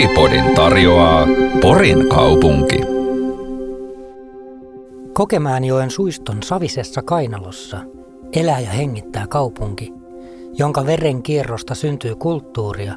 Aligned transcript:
Poripodin 0.00 0.54
tarjoaa 0.54 1.26
Porin 1.60 2.08
kaupunki. 2.08 2.80
Kokemäenjoen 5.12 5.90
suiston 5.90 6.42
savisessa 6.42 7.02
kainalossa 7.02 7.80
elää 8.32 8.60
ja 8.60 8.70
hengittää 8.70 9.26
kaupunki, 9.26 9.92
jonka 10.58 10.86
veren 10.86 11.22
kierrosta 11.22 11.74
syntyy 11.74 12.14
kulttuuria, 12.14 12.94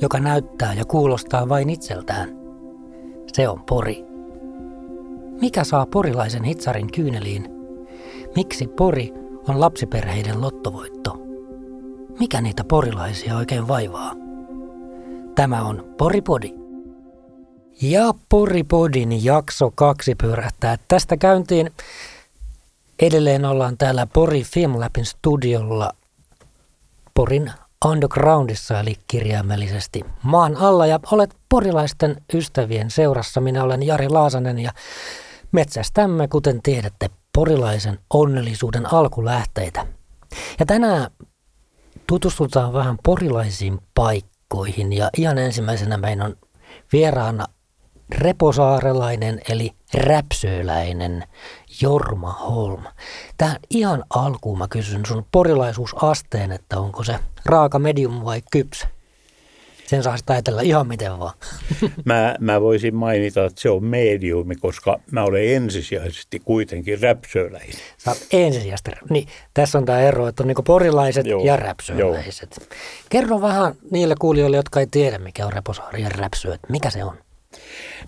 joka 0.00 0.20
näyttää 0.20 0.74
ja 0.74 0.84
kuulostaa 0.84 1.48
vain 1.48 1.70
itseltään. 1.70 2.36
Se 3.32 3.48
on 3.48 3.62
Pori. 3.62 4.04
Mikä 5.40 5.64
saa 5.64 5.86
porilaisen 5.86 6.44
hitsarin 6.44 6.92
kyyneliin? 6.92 7.48
Miksi 8.36 8.66
Pori 8.66 9.12
on 9.48 9.60
lapsiperheiden 9.60 10.40
lottovoitto? 10.40 11.18
Mikä 12.20 12.40
niitä 12.40 12.64
porilaisia 12.64 13.36
oikein 13.36 13.68
vaivaa? 13.68 14.25
Tämä 15.36 15.62
on 15.62 15.94
Poripodi. 15.98 16.54
Ja 17.82 18.14
Poripodin 18.28 19.24
jakso 19.24 19.70
kaksi 19.70 20.14
pyörähtää. 20.14 20.76
Tästä 20.88 21.16
käyntiin 21.16 21.72
edelleen 22.98 23.44
ollaan 23.44 23.78
täällä 23.78 24.06
Pori 24.06 24.42
Filmlabin 24.44 25.04
studiolla 25.04 25.92
Porin 27.14 27.52
undergroundissa 27.84 28.80
eli 28.80 28.94
kirjaimellisesti 29.08 30.04
maan 30.22 30.56
alla 30.56 30.86
ja 30.86 31.00
olet 31.10 31.36
porilaisten 31.48 32.16
ystävien 32.34 32.90
seurassa. 32.90 33.40
Minä 33.40 33.64
olen 33.64 33.82
Jari 33.82 34.08
Laasanen 34.08 34.58
ja 34.58 34.72
metsästämme, 35.52 36.28
kuten 36.28 36.62
tiedätte, 36.62 37.10
porilaisen 37.34 37.98
onnellisuuden 38.14 38.94
alkulähteitä. 38.94 39.86
Ja 40.60 40.66
tänään 40.66 41.10
tutustutaan 42.06 42.72
vähän 42.72 42.98
porilaisiin 43.04 43.78
paikkoihin 43.94 44.35
ja 44.92 45.10
ihan 45.16 45.38
ensimmäisenä 45.38 45.96
meidän 45.96 46.26
on 46.26 46.36
vieraana 46.92 47.46
reposaarelainen 48.18 49.40
eli 49.48 49.70
räpsöläinen 49.94 51.24
Jorma 51.82 52.32
Holm. 52.32 52.84
Tähän 53.36 53.56
ihan 53.70 54.04
alkuun 54.10 54.58
mä 54.58 54.68
kysyn 54.68 55.06
sun 55.06 55.26
porilaisuusasteen, 55.32 56.52
että 56.52 56.80
onko 56.80 57.04
se 57.04 57.18
raaka, 57.44 57.78
medium 57.78 58.24
vai 58.24 58.42
kypsä? 58.52 58.95
Sen 59.86 60.02
saa 60.02 60.16
sitä 60.16 60.32
ajatella 60.32 60.60
ihan 60.60 60.86
miten 60.86 61.18
vaan. 61.18 61.34
Mä, 62.04 62.34
mä 62.40 62.60
voisin 62.60 62.94
mainita, 62.94 63.44
että 63.44 63.60
se 63.60 63.70
on 63.70 63.84
mediumi, 63.84 64.54
koska 64.54 65.00
mä 65.10 65.24
olen 65.24 65.54
ensisijaisesti 65.54 66.40
kuitenkin 66.40 67.00
räpsöläinen. 67.00 67.76
Sä 67.98 68.10
oot 68.10 68.26
ensisijaisesti. 68.32 68.90
Niin, 69.10 69.28
tässä 69.54 69.78
on 69.78 69.84
tämä 69.84 70.00
ero, 70.00 70.28
että 70.28 70.42
on 70.42 70.46
niinku 70.46 70.62
porilaiset 70.62 71.26
Joo, 71.26 71.44
ja 71.44 71.56
räpsöläiset. 71.56 72.68
Kerro 73.08 73.40
vähän 73.40 73.74
niille 73.90 74.14
kuulijoille, 74.18 74.56
jotka 74.56 74.80
ei 74.80 74.86
tiedä, 74.86 75.18
mikä 75.18 75.46
on 75.46 75.52
reposaari 75.52 76.02
ja 76.02 76.08
räpsö, 76.08 76.54
että 76.54 76.66
mikä 76.70 76.90
se 76.90 77.04
on? 77.04 77.16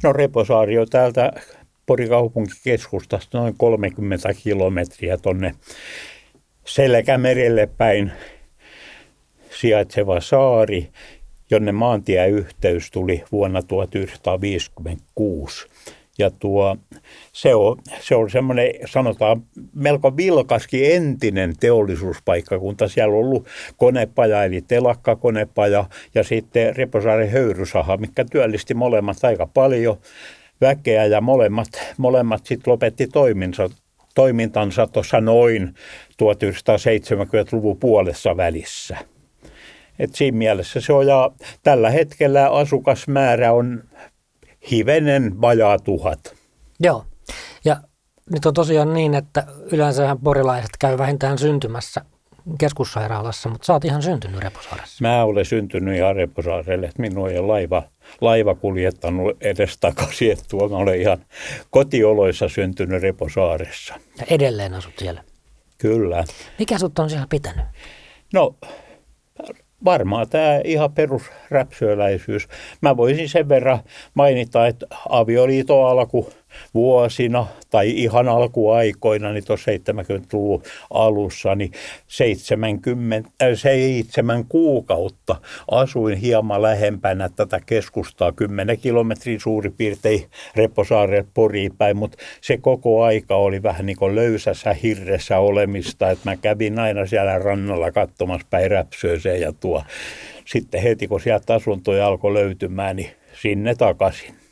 No 0.03 0.13
Reposaari 0.13 0.79
on 0.79 0.89
täältä 0.89 1.33
Porikaupunkikeskustasta 1.87 3.39
noin 3.39 3.55
30 3.59 4.29
kilometriä 4.43 5.19
tonne 5.19 5.55
Selkämerelle 6.65 7.67
päin 7.67 8.13
sijaitseva 9.51 10.21
saari, 10.21 10.91
jonne 11.51 11.73
maantieyhteys 11.73 12.91
tuli 12.91 13.25
vuonna 13.33 13.63
1956. 13.63 15.67
Ja 16.19 16.31
tuo, 16.31 16.77
se 17.33 17.55
on, 17.55 17.79
se 18.01 18.15
on 18.15 18.31
semmoinen, 18.31 18.71
sanotaan, 18.87 19.43
melko 19.75 20.17
vilkaskin 20.17 20.93
entinen 20.93 21.55
teollisuuspaikkakunta. 21.61 22.89
Siellä 22.89 23.17
on 23.17 23.21
ollut 23.21 23.47
konepaja, 23.77 24.45
eli 24.45 24.61
telakkakonepaja, 24.61 25.85
ja 26.15 26.25
sitten 26.25 26.77
Reposaaren 26.77 27.31
höyrysaha, 27.31 27.97
mikä 27.97 28.25
työllisti 28.25 28.75
molemmat 28.75 29.25
aika 29.25 29.47
paljon 29.47 29.99
väkeä, 30.61 31.05
ja 31.05 31.21
molemmat, 31.21 31.69
molemmat 31.97 32.47
sitten 32.47 32.73
lopetti 32.73 33.07
toiminsa, 33.07 33.71
toimintansa 34.15 34.87
tuossa 34.87 35.21
noin 35.21 35.75
1970-luvun 36.23 37.79
puolessa 37.79 38.37
välissä. 38.37 38.97
Et 39.99 40.15
siinä 40.15 40.39
mielessä 40.39 40.81
se 40.81 40.93
on, 40.93 41.07
ja 41.07 41.31
tällä 41.63 41.91
hetkellä 41.91 42.49
asukasmäärä 42.49 43.53
on 43.53 43.83
hivenen 44.71 45.41
vajaa 45.41 45.79
tuhat. 45.79 46.35
Joo. 46.81 47.05
Ja 47.65 47.77
nyt 48.31 48.47
on 48.47 48.55
tosiaan 48.55 48.95
niin, 48.95 49.15
että 49.15 49.47
yleensähän 49.73 50.19
porilaiset 50.19 50.71
käy 50.79 50.99
vähintään 50.99 51.39
syntymässä 51.39 52.05
keskussairaalassa, 52.59 53.49
mutta 53.49 53.67
sä 53.67 53.73
oot 53.73 53.85
ihan 53.85 54.03
syntynyt 54.03 54.41
Reposaaressa. 54.41 55.09
Mä 55.09 55.25
olen 55.25 55.45
syntynyt 55.45 55.97
ihan 55.97 56.17
Reposaarelle, 56.17 56.87
että 56.87 57.03
minua 57.03 57.31
ei 57.31 57.39
ole 57.39 57.47
laiva, 57.47 57.83
laiva 58.21 58.55
kuljettanut 58.55 59.37
edes 59.41 59.79
takaisin. 59.79 60.33
Että 60.33 60.45
tuo 60.49 60.69
mä 60.69 60.77
olen 60.77 61.01
ihan 61.01 61.19
kotioloissa 61.71 62.49
syntynyt 62.49 63.03
Reposaaressa. 63.03 63.95
Ja 64.19 64.27
edelleen 64.31 64.75
asut 64.75 64.95
siellä. 64.99 65.25
Kyllä. 65.79 66.25
Mikä 66.59 66.79
sut 66.79 66.99
on 66.99 67.11
siellä 67.11 67.27
pitänyt? 67.31 67.65
No 68.33 68.55
varmaan 69.85 70.29
tämä 70.29 70.61
ihan 70.65 70.93
perusräpsöläisyys. 70.93 72.49
Mä 72.81 72.97
voisin 72.97 73.29
sen 73.29 73.49
verran 73.49 73.79
mainita, 74.15 74.67
että 74.67 74.87
avioliito 75.09 75.87
alku 75.87 76.31
vuosina 76.75 77.47
tai 77.71 77.91
ihan 77.91 78.29
alkuaikoina, 78.29 79.33
niin 79.33 79.45
tuossa 79.45 79.71
70-luvun 79.71 80.63
alussa, 80.91 81.55
niin 81.55 81.73
70, 82.07 83.31
äh, 83.43 83.49
seitsemän 83.55 84.45
kuukautta 84.45 85.37
asuin 85.71 86.19
hieman 86.19 86.63
lähempänä 86.63 87.29
tätä 87.29 87.61
keskustaa, 87.67 88.33
10 88.33 88.79
kilometrin 88.79 89.41
suurin 89.41 89.73
piirtein 89.73 90.25
Reposaaren 90.57 91.27
Poriin 91.35 91.77
päin, 91.79 91.97
mutta 91.97 92.19
se 92.41 92.57
koko 92.57 93.03
aika 93.03 93.35
oli 93.35 93.63
vähän 93.63 93.87
niin 93.87 93.97
kuin 93.97 94.15
löysässä 94.15 94.73
hirressä 94.73 95.39
olemista, 95.39 96.11
että 96.11 96.31
mä 96.31 96.37
kävin 96.37 96.79
aina 96.79 97.07
siellä 97.07 97.39
rannalla 97.39 97.93
katsomassa 97.93 98.47
päin 98.51 98.71
räpsööseen 98.71 99.41
ja 99.41 99.53
tuo. 99.53 99.85
Sitten 100.45 100.83
heti 100.83 101.09
kun 101.09 101.21
sieltä 101.21 101.55
asuntoja 101.55 102.07
alkoi 102.07 102.35
löytymään, 102.35 102.97
niin 102.97 103.11
sinne 103.43 103.75
takaisin. 103.75 104.48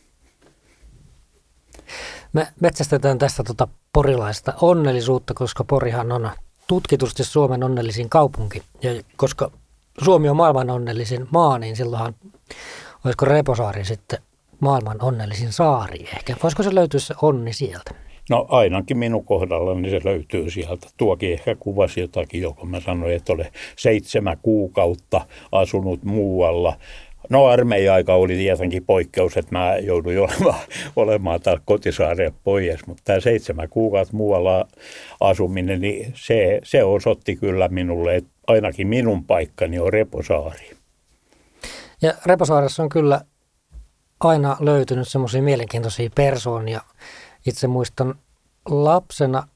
Me 2.37 2.47
metsästetään 2.61 3.19
tästä 3.19 3.45
tota 3.45 3.69
porilaista 3.93 4.53
onnellisuutta, 4.61 5.35
koska 5.35 5.65
Porihan 5.65 6.13
on 6.13 6.31
tutkitusti 6.67 7.25
Suomen 7.25 7.65
onnellisin 7.65 8.09
kaupunki. 8.09 8.63
Ja 8.83 8.91
koska 9.17 9.51
Suomi 10.05 10.29
on 10.29 10.37
maailman 10.37 10.71
onnellisin 10.71 11.27
maa, 11.31 11.59
niin 11.59 11.77
silloinhan 11.77 12.15
olisiko 13.05 13.25
Reposaari 13.25 13.85
sitten 13.85 14.19
maailman 14.61 14.97
onnellisin 15.03 15.53
saari 15.53 16.09
ehkä. 16.17 16.37
Voisiko 16.43 16.63
se 16.63 16.75
löytyä 16.75 17.01
se 17.01 17.15
onni 17.23 17.53
sieltä? 17.53 17.91
No 18.31 18.47
ainakin 18.49 18.99
minun 18.99 19.25
kohdallani 19.25 19.91
se 19.91 20.01
löytyy 20.05 20.51
sieltä. 20.51 20.87
Tuokin 20.97 21.33
ehkä 21.33 21.55
kuvasi 21.55 22.01
jotakin, 22.01 22.43
joka 22.43 22.65
mä 22.65 22.81
sanoin, 22.81 23.15
että 23.15 23.33
olen 23.33 23.53
seitsemän 23.77 24.39
kuukautta 24.43 25.27
asunut 25.53 26.03
muualla. 26.05 26.77
No 27.29 27.47
armeija-aika 27.47 28.15
oli 28.15 28.35
tietenkin 28.35 28.85
poikkeus, 28.85 29.37
että 29.37 29.59
mä 29.59 29.77
jouduin 29.77 30.19
olemaan, 30.29 30.61
olemaan 30.97 31.41
täällä 31.41 31.63
kotisaareen 31.65 32.33
pois, 32.45 32.87
mutta 32.87 33.03
tämä 33.05 33.21
seitsemän 33.21 33.69
kuukautta 33.69 34.17
muualla 34.17 34.69
asuminen, 35.21 35.81
niin 35.81 36.13
se, 36.17 36.61
se 36.65 36.85
osoitti 36.85 37.37
kyllä 37.37 37.69
minulle, 37.69 38.17
että 38.17 38.31
ainakin 38.47 38.87
minun 38.87 39.25
paikkani 39.25 39.79
on 39.79 39.93
Reposaari. 39.93 40.71
Ja 42.03 42.15
Reposaaressa 42.27 42.83
on 42.83 42.89
kyllä 42.89 43.21
aina 44.21 44.57
löytynyt 44.61 45.09
semmoisia 45.09 45.43
mielenkiintoisia 45.43 46.11
persoonia. 46.15 46.81
Itse 47.47 47.67
muistan 47.67 48.15
lapsena, 48.69 49.49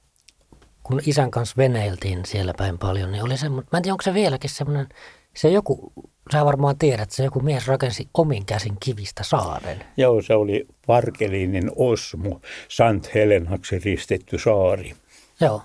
kun 0.83 1.01
isän 1.07 1.31
kanssa 1.31 1.55
veneiltiin 1.57 2.25
siellä 2.25 2.55
päin 2.57 2.79
paljon, 2.79 3.13
niin 3.13 3.25
oli 3.25 3.37
semmoinen, 3.37 3.69
mä 3.73 3.77
en 3.77 3.83
tiedä 3.83 3.95
onko 3.95 4.03
se 4.03 4.15
vieläkin 4.15 4.51
semmoinen, 4.51 4.89
se 5.37 5.49
joku, 5.49 5.93
sä 6.33 6.45
varmaan 6.45 6.79
tiedät, 6.79 7.11
se 7.11 7.25
joku 7.25 7.41
mies 7.41 7.67
rakensi 7.67 8.09
omin 8.15 8.47
käsin 8.47 8.77
kivistä 8.81 9.23
saaren. 9.25 9.85
Joo, 9.97 10.23
se 10.23 10.35
oli 10.35 10.67
Varkelinin 10.89 11.71
Osmo, 11.77 12.41
Sant 12.69 13.15
Helenaksi 13.15 13.79
ristetty 13.79 14.39
saari. 14.39 14.93
Joo. 15.41 15.63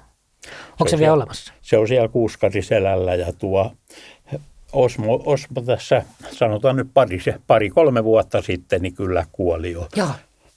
Onko 0.72 0.86
se, 0.86 0.90
Se 0.90 0.98
vielä 0.98 1.10
se- 1.12 1.14
olemassa? 1.16 1.54
Se 1.62 1.78
on 1.78 1.88
siellä 1.88 2.08
Kuuskariselällä 2.08 3.16
ja 3.16 3.34
tuo 3.34 3.72
Osmo, 4.74 5.22
Osmo 5.26 5.62
tässä, 5.62 6.04
sanotaan 6.32 6.76
nyt 6.76 6.88
pari, 6.94 7.20
se, 7.20 7.36
pari-kolme 7.48 8.04
vuotta 8.04 8.42
sitten, 8.42 8.82
niin 8.82 8.94
kyllä 8.96 9.26
kuoli 9.32 9.72
jo 9.72 9.88
Joo. 9.96 10.08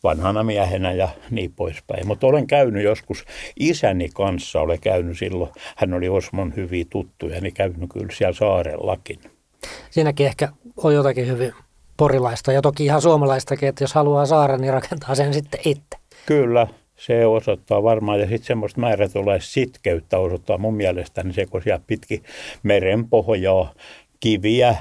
vanhana 0.02 0.42
miehenä 0.42 0.92
ja 0.92 1.08
niin 1.30 1.52
poispäin. 1.56 2.06
Mutta 2.06 2.26
olen 2.26 2.46
käynyt 2.46 2.84
joskus 2.84 3.24
isäni 3.60 4.08
kanssa, 4.14 4.60
olen 4.60 4.80
käynyt 4.80 5.18
silloin, 5.18 5.50
hän 5.76 5.94
oli 5.94 6.08
Osmon 6.08 6.52
hyviä 6.56 6.84
tuttuja, 6.90 7.40
niin 7.40 7.54
käynyt 7.54 7.90
kyllä 7.92 8.12
siellä 8.12 8.32
saarellakin. 8.34 9.18
Siinäkin 9.90 10.26
ehkä 10.26 10.48
on 10.76 10.94
jotakin 10.94 11.26
hyvin 11.26 11.52
porilaista 11.96 12.52
ja 12.52 12.62
toki 12.62 12.84
ihan 12.84 13.02
suomalaistakin, 13.02 13.68
että 13.68 13.84
jos 13.84 13.94
haluaa 13.94 14.26
saaren, 14.26 14.60
niin 14.60 14.72
rakentaa 14.72 15.14
sen 15.14 15.34
sitten 15.34 15.60
itse. 15.64 15.98
Kyllä, 16.26 16.66
se 16.96 17.26
osoittaa 17.26 17.82
varmaan. 17.82 18.20
Ja 18.20 18.26
sitten 18.26 18.46
semmoista 18.46 18.80
määrätynlaista 18.80 19.52
sitkeyttä 19.52 20.18
osoittaa 20.18 20.58
mun 20.58 20.74
mielestä, 20.74 21.22
niin 21.22 21.34
se 21.34 21.46
kun 21.46 21.62
siellä 21.62 21.82
pitkin 21.86 22.22
merenpohjaa, 22.62 23.74
kiviä, 24.20 24.76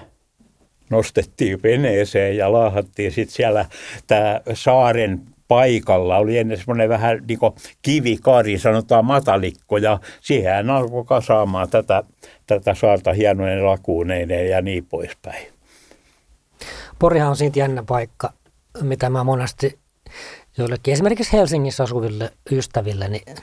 nostettiin 0.90 1.64
veneeseen 1.64 2.38
ja 2.38 2.52
laahattiin 2.52 3.12
sitten 3.12 3.36
siellä 3.36 3.66
tämä 4.08 4.42
saaren 4.54 5.22
paikalla 5.48 6.18
oli 6.18 6.38
ennen 6.38 6.58
semmoinen 6.58 6.90
vähän 6.90 7.22
niin 7.28 7.40
kivikari, 7.82 8.60
sanotaan 8.60 9.06
matalikko, 9.06 9.78
ja 9.78 10.00
siihen 10.22 10.70
alkoi 10.70 11.06
kasaamaan 11.06 11.70
tätä, 11.70 12.04
tätä 12.48 12.74
saarta 12.74 13.14
hienoinen 13.14 13.66
lakuuneineen 13.66 14.50
ja 14.50 14.62
niin 14.62 14.86
poispäin. 14.86 15.48
Porihan 17.00 17.30
on 17.30 17.36
siitä 17.36 17.60
jännä 17.60 17.84
paikka, 17.84 18.34
mitä 18.82 19.10
mä 19.10 19.24
monesti 19.24 19.80
joillekin 20.58 20.92
esimerkiksi 20.92 21.34
Helsingissä 21.34 21.84
asuville 21.84 22.32
ystäville 22.52 23.08
niin 23.08 23.36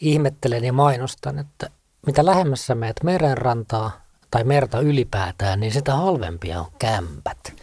ihmettelen 0.00 0.64
ja 0.64 0.72
mainostan, 0.72 1.38
että 1.38 1.70
mitä 2.06 2.26
lähemmässä 2.26 2.74
meet 2.74 2.96
merenrantaa 3.02 4.02
tai 4.30 4.44
merta 4.44 4.80
ylipäätään, 4.80 5.60
niin 5.60 5.72
sitä 5.72 5.94
halvempia 5.94 6.60
on 6.60 6.66
kämpät. 6.78 7.54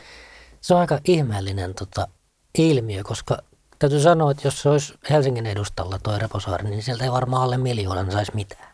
Se 0.62 0.74
on 0.74 0.80
aika 0.80 1.00
ihmeellinen 1.06 1.74
tota, 1.74 2.08
ilmiö, 2.58 3.04
koska 3.04 3.38
täytyy 3.80 4.00
sanoa, 4.00 4.32
että 4.32 4.48
jos 4.48 4.62
se 4.62 4.70
olisi 4.70 4.94
Helsingin 5.10 5.46
edustalla 5.46 6.00
tuo 6.04 6.18
Reposaari, 6.18 6.70
niin 6.70 6.84
sieltä 6.84 7.04
ei 7.04 7.12
varmaan 7.12 7.44
alle 7.44 7.58
miljoonan 7.58 8.12
saisi 8.12 8.32
mitään 8.36 8.69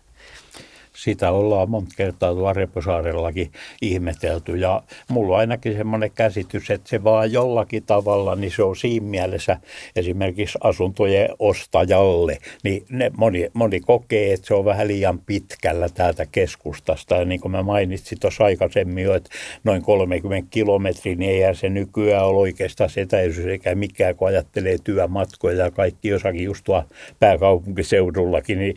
sitä 0.95 1.31
ollaan 1.31 1.69
monta 1.69 1.93
kertaa 1.97 2.33
tuolla 2.33 2.53
Reposaarellakin 2.53 3.51
ihmetelty. 3.81 4.55
Ja 4.55 4.83
mulla 5.09 5.33
on 5.33 5.39
ainakin 5.39 5.77
semmoinen 5.77 6.11
käsitys, 6.11 6.69
että 6.69 6.89
se 6.89 7.03
vaan 7.03 7.31
jollakin 7.31 7.83
tavalla, 7.83 8.35
niin 8.35 8.51
se 8.51 8.63
on 8.63 8.75
siinä 8.75 9.05
mielessä 9.05 9.57
esimerkiksi 9.95 10.57
asuntojen 10.63 11.29
ostajalle, 11.39 12.37
niin 12.63 12.85
ne 12.89 13.11
moni, 13.17 13.49
moni 13.53 13.79
kokee, 13.79 14.33
että 14.33 14.47
se 14.47 14.53
on 14.53 14.65
vähän 14.65 14.87
liian 14.87 15.19
pitkällä 15.19 15.89
täältä 15.89 16.25
keskustasta. 16.25 17.15
Ja 17.15 17.25
niin 17.25 17.41
kuin 17.41 17.51
mä 17.51 17.63
mainitsin 17.63 18.19
tuossa 18.19 18.45
aikaisemmin 18.45 19.03
jo, 19.03 19.13
että 19.13 19.29
noin 19.63 19.81
30 19.81 20.47
kilometriä, 20.49 21.15
niin 21.15 21.31
eihän 21.31 21.55
se 21.55 21.69
nykyään 21.69 22.25
ole 22.25 22.37
oikeastaan 22.37 22.89
etäisyys 22.97 23.47
eikä 23.47 23.75
mikään, 23.75 24.15
kun 24.15 24.27
ajattelee 24.27 24.77
työmatkoja 24.83 25.57
ja 25.57 25.71
kaikki 25.71 26.07
jossakin 26.07 26.43
just 26.43 26.63
tuolla 26.63 26.85
pääkaupunkiseudullakin, 27.19 28.59
niin 28.59 28.75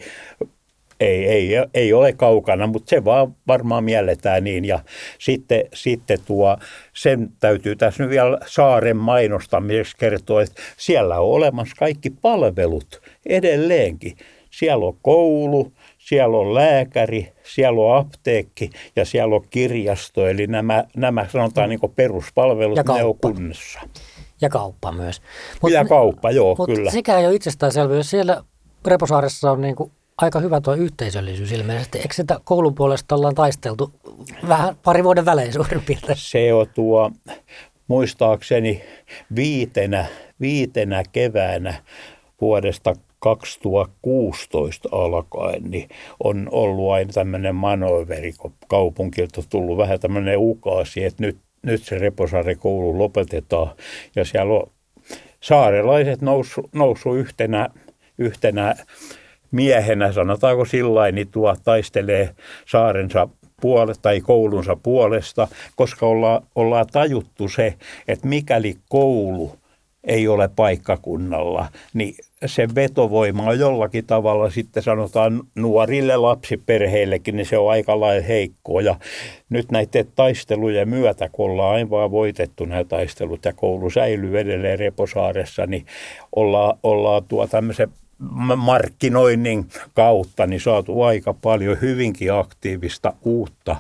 ei, 1.01 1.29
ei, 1.29 1.49
ei 1.75 1.93
ole 1.93 2.13
kaukana, 2.13 2.67
mutta 2.67 2.91
se 2.91 3.05
vaan 3.05 3.37
varmaan 3.47 3.85
mielletään 3.85 4.45
niin. 4.45 4.65
Ja 4.65 4.79
sitten, 5.19 5.65
sitten 5.75 6.19
tuo, 6.27 6.57
sen 6.93 7.29
täytyy 7.41 7.77
tässä 7.77 8.03
nyt 8.03 8.11
vielä 8.11 8.39
saaren 8.47 8.97
mainostamiseksi 8.97 9.97
kertoa, 9.97 10.43
että 10.43 10.63
siellä 10.77 11.21
on 11.21 11.27
olemassa 11.27 11.77
kaikki 11.79 12.11
palvelut 12.11 13.03
edelleenkin. 13.27 14.17
Siellä 14.51 14.87
on 14.87 14.97
koulu, 15.03 15.73
siellä 15.99 16.37
on 16.37 16.55
lääkäri, 16.55 17.33
siellä 17.43 17.81
on 17.81 17.97
apteekki 17.97 18.71
ja 18.97 19.05
siellä 19.05 19.37
on 19.37 19.45
kirjasto. 19.51 20.27
Eli 20.27 20.47
nämä, 20.47 20.85
nämä 20.97 21.27
sanotaan 21.29 21.69
niin 21.69 21.81
peruspalvelut, 21.97 22.77
ja 22.77 22.95
ne 22.95 23.05
on 23.05 23.19
kunnossa. 23.19 23.81
Ja 24.41 24.49
kauppa 24.49 24.93
myös. 24.93 25.23
Mut, 25.63 25.73
ja 25.73 25.85
kauppa, 25.85 26.31
joo, 26.31 26.55
mut 26.59 26.67
kyllä. 26.67 26.91
Sekä 26.91 27.19
ei 27.19 27.27
ole 27.27 27.35
itsestäänselvyys. 27.35 28.11
Siellä 28.11 28.45
Reposaaressa 28.87 29.51
on 29.51 29.61
niin 29.61 29.77
kuin 29.77 29.93
aika 30.19 30.41
hyvä 30.41 30.61
tuo 30.61 30.75
yhteisöllisyys 30.75 31.53
ilmeisesti. 31.53 31.99
Eikö 31.99 32.15
sitä 32.15 32.41
koulun 32.45 32.75
puolesta 32.75 33.15
ollaan 33.15 33.35
taisteltu 33.35 33.93
vähän 34.49 34.77
pari 34.83 35.05
vuoden 35.05 35.25
välein 35.25 35.53
suurin 35.53 35.83
piirtein? 35.87 36.19
Se 36.19 36.53
on 36.53 36.67
tuo, 36.75 37.11
muistaakseni 37.89 38.83
viitenä, 39.37 40.07
viitenä 40.41 41.03
keväänä 41.13 41.75
vuodesta 42.41 42.93
2016 43.19 44.89
alkaen 44.93 45.63
niin 45.71 45.89
on 46.25 46.49
ollut 46.51 46.93
aina 46.93 47.13
tämmöinen 47.13 47.55
manöveri, 47.55 48.33
kun 48.33 48.53
kaupunkilta 48.69 49.43
tullut 49.51 49.79
vähän 49.79 50.01
tämmöinen 50.01 50.39
ukaasi, 50.39 51.05
että 51.05 51.23
nyt, 51.23 51.39
nyt 51.63 51.83
se 51.83 51.99
Reposaari-koulu 51.99 52.99
lopetetaan. 52.99 53.71
Ja 54.17 54.25
siellä 54.25 54.55
on 54.55 54.71
saarelaiset 55.41 56.23
noussut 56.23 56.69
noussut 56.75 57.17
yhtenä, 57.17 57.69
yhtenä 58.19 58.75
miehenä, 59.51 60.13
sanotaanko 60.13 60.65
sillä 60.65 61.13
niin 61.13 61.29
tuo 61.29 61.57
taistelee 61.65 62.35
saarensa 62.67 63.29
puolesta 63.61 64.03
tai 64.03 64.21
koulunsa 64.21 64.77
puolesta, 64.77 65.49
koska 65.77 66.07
olla, 66.07 66.43
ollaan 66.55 66.87
tajuttu 66.93 67.49
se, 67.49 67.75
että 68.09 68.29
mikäli 68.29 68.77
koulu 68.89 69.53
ei 70.05 70.29
ole 70.29 70.51
paikkakunnalla, 70.57 71.67
niin 71.95 72.15
se 72.47 72.69
vetovoima 72.75 73.43
on 73.43 73.59
jollakin 73.59 74.07
tavalla 74.07 74.51
sitten 74.51 74.83
sanotaan 74.83 75.43
nuorille 75.55 76.17
lapsiperheillekin, 76.17 77.37
niin 77.37 77.47
se 77.47 77.59
on 77.59 77.71
aika 77.71 78.01
lailla 78.01 78.27
heikkoa. 78.27 78.81
Ja 78.81 78.97
nyt 79.49 79.71
näiden 79.71 80.07
taistelujen 80.15 80.89
myötä, 80.89 81.29
kun 81.33 81.51
ollaan 81.51 81.75
aina 81.75 81.91
vaan 81.91 82.11
voitettu 82.11 82.65
nämä 82.65 82.85
taistelut 82.85 83.45
ja 83.45 83.53
koulu 83.53 83.91
säilyy 83.91 84.39
edelleen 84.39 84.79
Reposaaressa, 84.79 85.67
niin 85.67 85.87
ollaan, 86.37 86.79
ollaan 86.83 87.25
tuo 87.25 87.47
tämmöisen 87.47 87.89
markkinoinnin 88.57 89.67
kautta 89.95 90.47
niin 90.47 90.61
saatu 90.61 91.03
aika 91.03 91.35
paljon 91.35 91.81
hyvinkin 91.81 92.33
aktiivista 92.33 93.13
uutta 93.23 93.77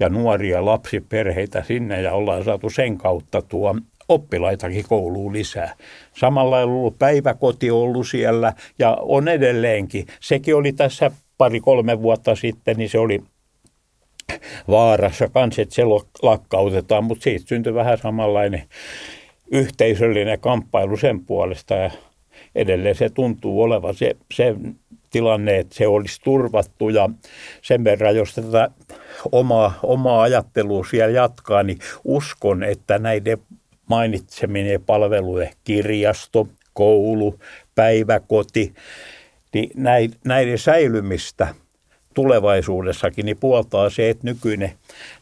ja 0.00 0.08
nuoria 0.08 0.64
lapsiperheitä 0.64 1.62
sinne 1.66 2.02
ja 2.02 2.12
ollaan 2.12 2.44
saatu 2.44 2.70
sen 2.70 2.98
kautta 2.98 3.42
tuo 3.42 3.74
oppilaitakin 4.08 4.84
kouluun 4.88 5.32
lisää. 5.32 5.74
Samalla 6.16 6.58
on 6.58 6.64
ollut 6.64 6.98
päiväkoti 6.98 7.70
ollut 7.70 8.08
siellä 8.08 8.52
ja 8.78 8.98
on 9.00 9.28
edelleenkin. 9.28 10.06
Sekin 10.20 10.56
oli 10.56 10.72
tässä 10.72 11.10
pari-kolme 11.38 12.02
vuotta 12.02 12.34
sitten, 12.34 12.76
niin 12.76 12.90
se 12.90 12.98
oli 12.98 13.22
vaarassa 14.68 15.28
kanssa, 15.28 15.62
että 15.62 15.74
se 15.74 15.82
lakkautetaan, 16.22 17.04
mutta 17.04 17.22
siitä 17.22 17.48
syntyi 17.48 17.74
vähän 17.74 17.98
samanlainen 17.98 18.62
yhteisöllinen 19.50 20.40
kamppailu 20.40 20.96
sen 20.96 21.24
puolesta 21.24 21.74
ja 21.74 21.90
edelleen 22.54 22.94
se 22.94 23.10
tuntuu 23.10 23.62
olevan 23.62 23.94
se, 23.94 24.16
se 24.34 24.54
tilanne, 25.10 25.58
että 25.58 25.74
se 25.74 25.86
olisi 25.86 26.20
turvattu 26.24 26.88
ja 26.88 27.10
sen 27.62 27.84
verran, 27.84 28.16
jos 28.16 28.34
tätä 28.34 28.70
omaa, 29.32 29.78
omaa 29.82 30.22
ajattelua 30.22 30.84
siellä 30.90 31.14
jatkaa, 31.14 31.62
niin 31.62 31.78
uskon, 32.04 32.62
että 32.62 32.98
näiden 32.98 33.38
mainitseminen 33.88 34.82
palvelujen 34.82 35.52
kirjasto, 35.64 36.48
koulu, 36.72 37.38
päiväkoti, 37.74 38.74
niin 39.54 39.70
näiden 40.24 40.58
säilymistä– 40.58 41.48
tulevaisuudessakin, 42.20 43.26
niin 43.26 43.36
puoltaa 43.36 43.90
se, 43.90 44.10
että 44.10 44.24
nykyinen, 44.24 44.72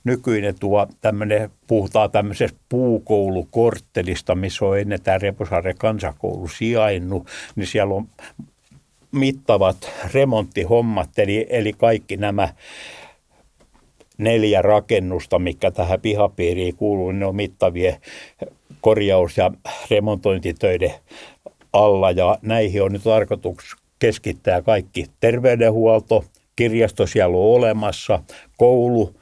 nykyinen 0.04 0.54
tuo 0.60 0.86
tämmöinen, 1.00 1.50
puhutaan 1.66 2.10
tämmöisestä 2.10 2.58
puukoulukorttelista, 2.68 4.34
missä 4.34 4.64
on 4.64 4.78
ennen 4.78 5.02
tämä 5.02 5.18
Reposaaren 5.18 5.78
kansakoulu 5.78 6.48
sijainnut, 6.48 7.26
niin 7.56 7.66
siellä 7.66 7.94
on 7.94 8.08
mittavat 9.12 9.90
remonttihommat, 10.14 11.18
eli, 11.18 11.46
eli 11.50 11.72
kaikki 11.72 12.16
nämä 12.16 12.48
neljä 14.18 14.62
rakennusta, 14.62 15.38
mikä 15.38 15.70
tähän 15.70 16.00
pihapiiriin 16.00 16.76
kuuluu, 16.76 17.12
ne 17.12 17.26
on 17.26 17.36
mittavien 17.36 17.96
korjaus- 18.80 19.36
ja 19.36 19.50
remontointitöiden 19.90 20.92
alla, 21.72 22.10
ja 22.10 22.38
näihin 22.42 22.82
on 22.82 22.92
nyt 22.92 23.02
tarkoitus 23.02 23.76
keskittää 23.98 24.62
kaikki 24.62 25.06
terveydenhuolto, 25.20 26.24
kirjasto 26.58 27.06
siellä 27.06 27.36
on 27.36 27.56
olemassa, 27.56 28.22
koulu, 28.56 29.14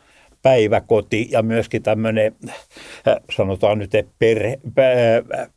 päiväkoti 0.42 1.28
ja 1.30 1.42
myöskin 1.42 1.82
tämmöinen, 1.82 2.34
äh, 2.48 3.16
sanotaan 3.36 3.78
nyt, 3.78 3.90
perhe, 4.18 4.58
äh, 5.38 5.48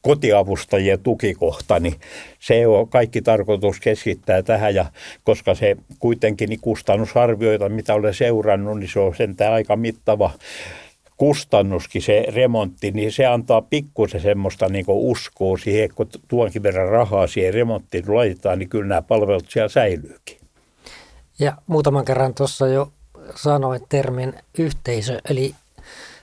kotiavustajien 0.00 1.00
tukikohta, 1.00 1.80
niin 1.80 1.94
se 2.38 2.66
on 2.66 2.88
kaikki 2.88 3.22
tarkoitus 3.22 3.80
keskittää 3.80 4.42
tähän 4.42 4.74
ja 4.74 4.84
koska 5.24 5.54
se 5.54 5.76
kuitenkin 5.98 6.48
niin 6.48 6.60
kustannusarvioita, 6.60 7.68
mitä 7.68 7.94
olen 7.94 8.14
seurannut, 8.14 8.78
niin 8.78 8.90
se 8.92 9.00
on 9.00 9.16
sentään 9.16 9.52
aika 9.52 9.76
mittava 9.76 10.30
kustannuskin 11.16 12.02
se 12.02 12.24
remontti, 12.28 12.90
niin 12.90 13.12
se 13.12 13.26
antaa 13.26 13.62
pikkusen 13.62 14.20
semmoista 14.20 14.68
niin 14.68 14.84
uskoa 14.88 15.58
siihen, 15.58 15.88
kun 15.94 16.08
tuonkin 16.28 16.62
verran 16.62 16.88
rahaa 16.88 17.26
siihen 17.26 17.54
remonttiin 17.54 18.14
laitetaan, 18.14 18.58
niin 18.58 18.68
kyllä 18.68 18.86
nämä 18.86 19.02
palvelut 19.02 19.50
siellä 19.50 19.68
säilyykin. 19.68 20.37
Ja 21.38 21.56
muutaman 21.66 22.04
kerran 22.04 22.34
tuossa 22.34 22.68
jo 22.68 22.92
sanoin 23.34 23.86
termin 23.88 24.34
yhteisö, 24.58 25.20
eli 25.30 25.54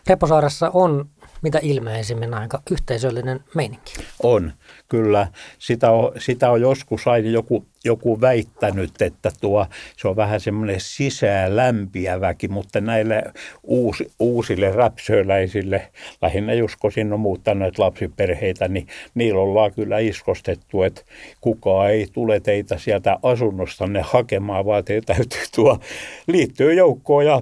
Reposaaressa 0.07 0.69
on 0.73 1.09
mitä 1.45 1.59
ilmeisimmin 1.61 2.33
aika 2.33 2.61
yhteisöllinen 2.71 3.39
meininki. 3.55 3.93
On, 4.23 4.51
kyllä. 4.89 5.27
Sitä 5.59 5.91
on, 5.91 6.11
sitä 6.17 6.51
on 6.51 6.61
joskus 6.61 7.07
aina 7.07 7.29
joku, 7.29 7.65
joku 7.83 8.21
väittänyt, 8.21 9.01
että 9.01 9.31
tuo, 9.41 9.65
se 9.97 10.07
on 10.07 10.15
vähän 10.15 10.39
semmoinen 10.39 10.79
sisään 10.79 11.55
lämpiäväkin, 11.55 12.53
mutta 12.53 12.81
näille 12.81 13.23
uusi, 13.63 14.11
uusille 14.19 14.71
räpsöläisille, 14.71 15.91
lähinnä 16.21 16.53
just 16.53 16.75
kun 16.79 16.91
sinne 16.91 17.13
on 17.13 17.19
muuttaneet 17.19 17.79
lapsiperheitä, 17.79 18.67
niin 18.67 18.87
niillä 19.15 19.41
ollaan 19.41 19.73
kyllä 19.73 19.99
iskostettu, 19.99 20.83
että 20.83 21.01
kukaan 21.41 21.89
ei 21.89 22.07
tule 22.13 22.39
teitä 22.39 22.77
sieltä 22.77 23.19
asunnostanne 23.23 24.01
hakemaan, 24.01 24.65
vaan 24.65 24.85
teitä 24.85 25.13
täytyy 25.13 25.43
tuo 25.55 25.79
liittyä 26.27 26.73
joukkoon 26.73 27.25
ja 27.25 27.41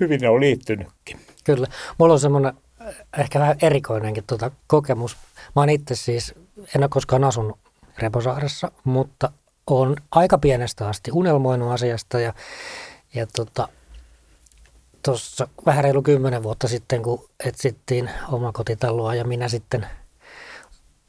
hyvin 0.00 0.20
ne 0.20 0.28
on 0.28 0.40
liittynytkin. 0.40 1.18
Kyllä. 1.44 1.66
Mulla 1.98 2.12
on 2.12 2.20
semmoinen 2.20 2.52
ehkä 3.18 3.40
vähän 3.40 3.56
erikoinenkin 3.62 4.24
tuota 4.26 4.50
kokemus. 4.66 5.16
Mä 5.56 5.62
oon 5.62 5.70
itse 5.70 5.94
siis, 5.94 6.34
en 6.76 6.82
ole 6.82 6.88
koskaan 6.88 7.24
asunut 7.24 7.58
Reposaaressa, 7.98 8.72
mutta 8.84 9.32
on 9.66 9.96
aika 10.10 10.38
pienestä 10.38 10.88
asti 10.88 11.10
unelmoinut 11.12 11.72
asiasta 11.72 12.20
ja, 12.20 12.34
ja 13.14 13.26
tota, 13.26 13.68
tuossa 15.04 15.48
vähän 15.66 15.84
reilu 15.84 16.02
kymmenen 16.02 16.42
vuotta 16.42 16.68
sitten, 16.68 17.02
kun 17.02 17.28
etsittiin 17.44 18.10
omakotitaloa 18.28 19.14
ja 19.14 19.24
minä 19.24 19.48
sitten 19.48 19.86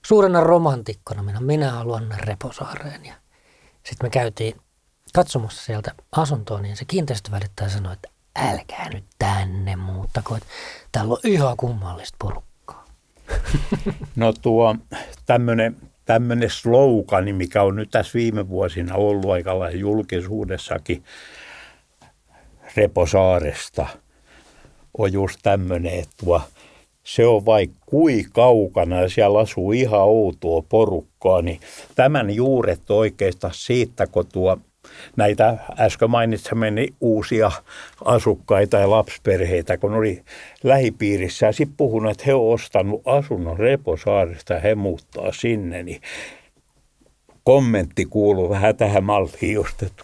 suurena 0.05 0.39
romantikkona 0.39 1.23
minä, 1.23 1.39
minä 1.39 1.71
haluan 1.71 2.15
Reposaareen. 2.17 3.05
Ja 3.05 3.13
sitten 3.73 4.05
me 4.05 4.09
käytiin 4.09 4.61
katsomassa 5.13 5.63
sieltä 5.63 5.95
asuntoa, 6.11 6.61
niin 6.61 6.77
se 6.77 6.85
kiinteistövälittäjä 6.85 7.69
sanoi, 7.69 7.93
että 7.93 8.09
älkää 8.35 8.89
nyt 8.93 9.05
tänne 9.19 9.75
muuttako, 9.75 10.35
että 10.35 10.47
täällä 10.91 11.13
on 11.13 11.19
ihan 11.23 11.57
kummallista 11.57 12.15
porukkaa. 12.19 12.85
No 14.15 14.33
tuo 14.33 14.75
tämmöinen 15.25 15.75
tämmöinen 16.09 16.49
slogani, 16.49 17.33
mikä 17.33 17.63
on 17.63 17.75
nyt 17.75 17.91
tässä 17.91 18.13
viime 18.13 18.49
vuosina 18.49 18.95
ollut 18.95 19.31
aika 19.31 19.69
julkisuudessakin 19.69 21.03
Reposaaresta, 22.77 23.87
on 24.97 25.13
just 25.13 25.39
tämmöinen, 25.43 25.99
että 25.99 26.15
tuo, 26.25 26.41
se 27.03 27.25
on 27.25 27.45
vaikka 27.45 27.77
kui 27.85 28.25
kaukana 28.33 29.01
ja 29.01 29.09
siellä 29.09 29.39
asuu 29.39 29.71
ihan 29.71 29.99
outoa 29.99 30.61
porukkaa, 30.69 31.41
niin 31.41 31.59
tämän 31.95 32.29
juuret 32.29 32.91
oikeastaan 32.91 33.53
siitä, 33.55 34.07
kun 34.07 34.27
tuo 34.27 34.57
näitä 35.15 35.57
äsken 35.79 36.09
mainitsemani 36.09 36.87
uusia 37.01 37.51
asukkaita 38.05 38.77
ja 38.77 38.89
lapsperheitä, 38.89 39.77
kun 39.77 39.93
oli 39.93 40.23
lähipiirissä 40.63 41.45
ja 41.45 41.51
sitten 41.51 41.77
puhunut, 41.77 42.11
että 42.11 42.23
he 42.25 42.33
ovat 42.33 42.53
ostanut 42.53 43.01
asunnon 43.05 43.59
Reposaaresta 43.59 44.53
ja 44.53 44.59
he 44.59 44.75
muuttaa 44.75 45.31
sinne, 45.31 45.83
niin 45.83 46.01
kommentti 47.43 48.05
kuuluu 48.05 48.49
vähän 48.49 48.75
tähän 48.75 49.03
malliin 49.03 49.53
just, 49.53 49.83
että 49.83 50.03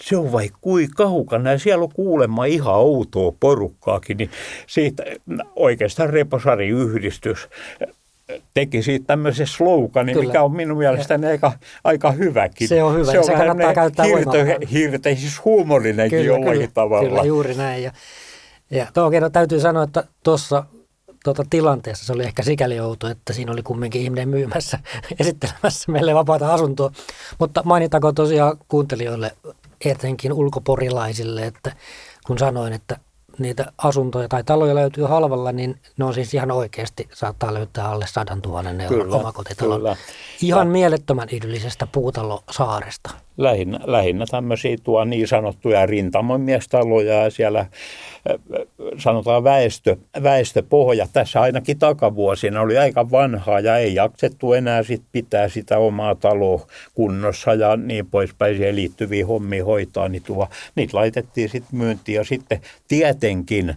se 0.00 0.16
on 0.16 0.32
vai 0.32 0.50
kui 0.60 0.88
kaukana. 0.96 1.50
Ja 1.50 1.58
siellä 1.58 1.84
on 1.84 1.92
kuulemma 1.94 2.44
ihan 2.44 2.74
outoa 2.74 3.32
porukkaakin, 3.40 4.16
niin 4.16 4.30
siitä 4.66 5.04
oikeastaan 5.56 6.10
Reposari-yhdistys 6.10 7.48
teki 8.54 8.82
siitä 8.82 9.06
tämmöisen 9.06 9.46
sloganin, 9.46 10.14
Kyllä. 10.14 10.26
mikä 10.26 10.42
on 10.42 10.52
minun 10.52 10.78
mielestäni 10.78 11.26
aika, 11.26 11.52
aika 11.84 12.10
hyväkin. 12.10 12.68
Se 12.68 12.82
on 12.82 12.94
hyvä, 12.94 13.12
se, 13.12 13.18
on 13.18 13.24
se 13.24 13.32
kannattaa 13.32 13.74
käyttää 13.74 14.06
hirte, 14.06 14.58
hirte, 14.72 15.16
siis 15.16 15.44
huumorinenkin 15.44 16.18
kyllä, 16.18 16.34
jollakin 16.34 16.60
kyllä, 16.60 16.70
tavalla. 16.74 17.08
Kyllä, 17.08 17.24
juuri 17.24 17.54
näin. 17.54 17.82
Ja, 17.82 17.92
ja 18.70 18.86
toki 18.94 19.16
täytyy 19.32 19.60
sanoa, 19.60 19.82
että 19.82 20.04
tuossa 20.22 20.64
tuota, 21.24 21.44
tilanteessa 21.50 22.06
se 22.06 22.12
oli 22.12 22.22
ehkä 22.22 22.42
sikäli 22.42 22.80
outo, 22.80 23.08
että 23.08 23.32
siinä 23.32 23.52
oli 23.52 23.62
kumminkin 23.62 24.02
ihminen 24.02 24.28
myymässä, 24.28 24.78
esittelemässä 25.20 25.92
meille 25.92 26.14
vapaata 26.14 26.54
asuntoa. 26.54 26.90
Mutta 27.38 27.62
mainitako 27.64 28.12
tosiaan 28.12 28.56
kuuntelijoille, 28.68 29.30
etenkin 29.84 30.32
ulkoporilaisille, 30.32 31.46
että 31.46 31.72
kun 32.26 32.38
sanoin, 32.38 32.72
että 32.72 32.96
niitä 33.38 33.72
asuntoja 33.78 34.28
tai 34.28 34.44
taloja 34.44 34.74
löytyy 34.74 35.04
halvalla, 35.04 35.52
niin 35.52 35.80
ne 35.96 36.04
on 36.04 36.14
siis 36.14 36.34
ihan 36.34 36.50
oikeasti, 36.50 37.08
saattaa 37.14 37.54
löytää 37.54 37.90
alle 37.90 38.06
sadan 38.06 38.42
tuhannen 38.42 38.80
euron 38.80 39.12
omakotitalon. 39.12 39.78
Kyllä. 39.78 39.96
Ihan 40.42 40.66
ja. 40.66 40.72
mielettömän 40.72 41.28
idyllisestä 41.30 41.86
puutalosaaresta. 41.86 43.10
Lähinnä, 43.36 43.80
lähinnä 43.84 44.24
tämmöisiä 44.30 44.76
tuo 44.82 45.04
niin 45.04 45.28
sanottuja 45.28 45.86
rintamomiestaloja 45.86 47.14
ja 47.14 47.30
siellä 47.30 47.66
sanotaan 48.98 49.44
väestö, 49.44 49.96
väestöpohja. 50.22 51.06
Tässä 51.12 51.40
ainakin 51.40 51.78
takavuosina 51.78 52.60
oli 52.60 52.78
aika 52.78 53.10
vanhaa 53.10 53.60
ja 53.60 53.76
ei 53.76 53.94
jaksettu 53.94 54.52
enää 54.52 54.82
sit 54.82 55.02
pitää 55.12 55.48
sitä 55.48 55.78
omaa 55.78 56.14
taloa 56.14 56.66
kunnossa 56.94 57.54
ja 57.54 57.76
niin 57.76 58.06
poispäin 58.06 58.56
siihen 58.56 58.76
liittyviä 58.76 59.26
hommia 59.26 59.64
hoitaa. 59.64 60.08
Niin 60.08 60.22
tuo, 60.22 60.48
niitä 60.74 60.96
laitettiin 60.96 61.48
sitten 61.48 61.78
myyntiin 61.78 62.16
ja 62.16 62.24
sitten 62.24 62.60
tietenkin 62.88 63.74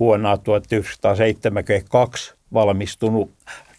vuonna 0.00 0.38
1972 0.38 2.34
valmistunut 2.52 3.30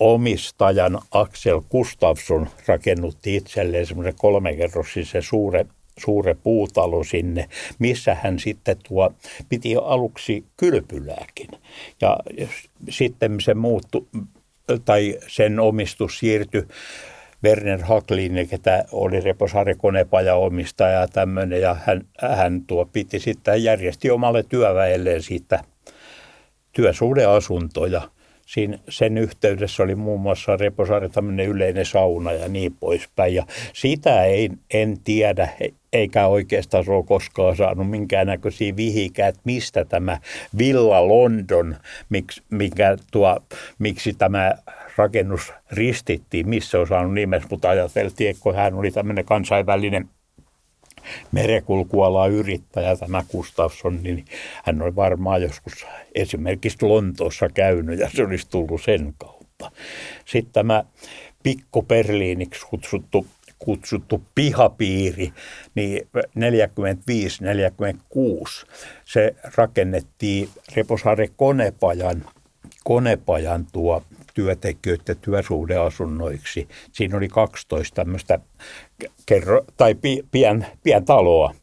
omistajan 0.00 0.98
Axel 1.10 1.60
Gustafsson 1.70 2.48
rakennutti 2.66 3.36
itselleen 3.36 3.86
semmoisen 3.86 4.14
kolmekerrossisen 4.18 5.22
suure, 5.22 5.66
suure 5.98 6.34
puutalo 6.34 7.04
sinne, 7.04 7.48
missä 7.78 8.16
hän 8.22 8.38
sitten 8.38 8.76
tuo, 8.88 9.14
piti 9.48 9.76
aluksi 9.76 10.44
kylpylääkin. 10.56 11.48
Ja 12.00 12.16
sitten 12.90 13.40
se 13.40 13.54
muuttu, 13.54 14.08
tai 14.84 15.18
sen 15.26 15.60
omistus 15.60 16.18
siirtyi 16.18 16.62
Werner 17.44 17.82
Haklin, 17.82 18.48
ketä 18.50 18.84
oli 18.92 19.20
Reposaari 19.20 19.74
konepaja 19.74 20.34
omistaja 20.34 21.00
ja 21.00 21.08
tämmöinen, 21.08 21.60
ja 21.60 21.76
hän, 21.86 22.06
hän 22.36 22.62
tuo 22.66 22.86
piti 22.86 23.18
sitten, 23.18 23.64
järjesti 23.64 24.10
omalle 24.10 24.42
työväelleen 24.42 25.22
siitä 25.22 25.64
työsuhdeasuntoja– 26.72 28.02
Siinä, 28.50 28.78
sen 28.88 29.18
yhteydessä 29.18 29.82
oli 29.82 29.94
muun 29.94 30.20
muassa 30.20 30.56
Reposaari 30.56 31.08
tämmöinen 31.08 31.46
yleinen 31.46 31.86
sauna 31.86 32.32
ja 32.32 32.48
niin 32.48 32.76
poispäin. 32.80 33.34
Ja 33.34 33.46
sitä 33.72 34.24
ei, 34.24 34.50
en 34.74 35.00
tiedä, 35.04 35.48
eikä 35.92 36.26
oikeastaan 36.26 36.84
ole 36.88 37.04
koskaan 37.04 37.56
saanut 37.56 37.90
minkäännäköisiä 37.90 38.76
vihikää, 38.76 39.28
että 39.28 39.40
mistä 39.44 39.84
tämä 39.84 40.18
Villa 40.58 41.08
London, 41.08 41.76
miksi, 42.08 42.42
mikä 42.50 42.96
tuo, 43.12 43.40
miksi 43.78 44.14
tämä 44.14 44.52
rakennus 44.96 45.52
ristittiin, 45.72 46.48
missä 46.48 46.80
on 46.80 46.86
saanut 46.86 47.14
nimessä, 47.14 47.48
mutta 47.50 47.70
ajateltiin, 47.70 48.30
että 48.30 48.42
kun 48.42 48.54
hän 48.54 48.74
oli 48.74 48.90
tämmöinen 48.90 49.24
kansainvälinen– 49.24 50.08
merekulkuala 51.32 52.26
yrittäjä 52.26 52.96
tämä 52.96 53.24
Gustafsson, 53.30 54.02
niin 54.02 54.24
hän 54.64 54.82
oli 54.82 54.96
varmaan 54.96 55.42
joskus 55.42 55.86
esimerkiksi 56.14 56.86
Lontoossa 56.86 57.48
käynyt 57.48 57.98
ja 57.98 58.10
se 58.16 58.22
olisi 58.22 58.50
tullut 58.50 58.82
sen 58.82 59.14
kautta. 59.18 59.70
Sitten 60.24 60.52
tämä 60.52 60.84
Pikko 61.42 61.82
Berliiniksi 61.82 62.66
kutsuttu 62.66 63.26
kutsuttu 63.64 64.22
pihapiiri, 64.34 65.32
niin 65.74 66.08
45-46 66.16 66.20
se 69.04 69.34
rakennettiin 69.56 70.48
Reposaare 70.76 71.28
Konepajan, 71.36 72.24
Konepajan 72.84 73.66
tuo 73.72 74.02
työntekijöiden 74.34 75.16
työsuhdeasunnoiksi. 75.16 76.68
Siinä 76.92 77.16
oli 77.16 77.28
12 77.28 77.94
tämmöistä 77.94 78.38
kerro, 79.26 79.64
tai 79.76 79.94
pi, 79.94 80.24
pien, 80.30 80.66
pien 80.82 81.04
taloa. 81.04 81.54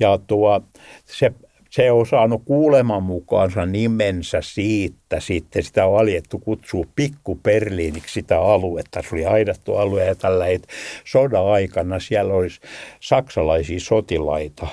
Ja 0.00 0.18
tuo, 0.26 0.62
se 1.04 1.32
se 1.70 1.90
on 1.90 2.06
saanut 2.06 2.42
kuuleman 2.44 3.02
mukaansa 3.02 3.66
nimensä 3.66 4.38
siitä, 4.40 5.20
sitten 5.20 5.62
sitä 5.62 5.86
on 5.86 6.00
aljettu 6.00 6.38
kutsua 6.38 6.84
pikkuperliiniksi 6.96 8.14
sitä 8.14 8.40
aluetta. 8.40 9.02
Se 9.02 9.08
oli 9.12 9.24
aidattu 9.24 9.76
alue 9.76 10.04
ja 10.04 10.14
tällä 10.14 10.44
sodan 11.04 11.46
aikana 11.46 12.00
siellä 12.00 12.34
olisi 12.34 12.60
saksalaisia 13.00 13.80
sotilaita 13.80 14.66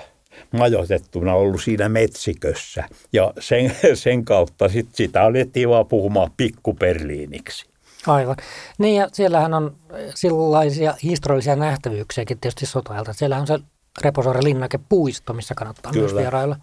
majoitettuna 0.52 1.36
ollut 1.36 1.62
siinä 1.64 1.90
metsikössä. 1.90 2.84
Ja 3.14 3.34
sen, 3.40 3.72
sen 3.94 4.26
kautta 4.26 4.70
sit 4.70 4.88
sitä 4.94 5.24
alettiin 5.24 5.70
vaan 5.70 5.88
puhumaan 5.88 6.32
pikkuperliiniksi. 6.38 7.66
Aivan. 8.08 8.36
Niin 8.78 8.96
ja 8.96 9.08
siellähän 9.14 9.54
on 9.54 9.76
sellaisia 10.16 10.94
historiallisia 11.04 11.56
nähtävyyksiäkin 11.56 12.40
tietysti 12.40 12.66
sotailta. 12.66 13.14
Siellä 13.14 13.38
on 13.38 13.48
se 13.48 13.60
Reposaaren 14.02 14.44
linnake 14.44 14.80
puisto, 14.90 15.34
missä 15.34 15.56
kannattaa 15.56 15.92
Kyllä. 15.92 16.06
myös 16.06 16.16
vierailla. 16.16 16.56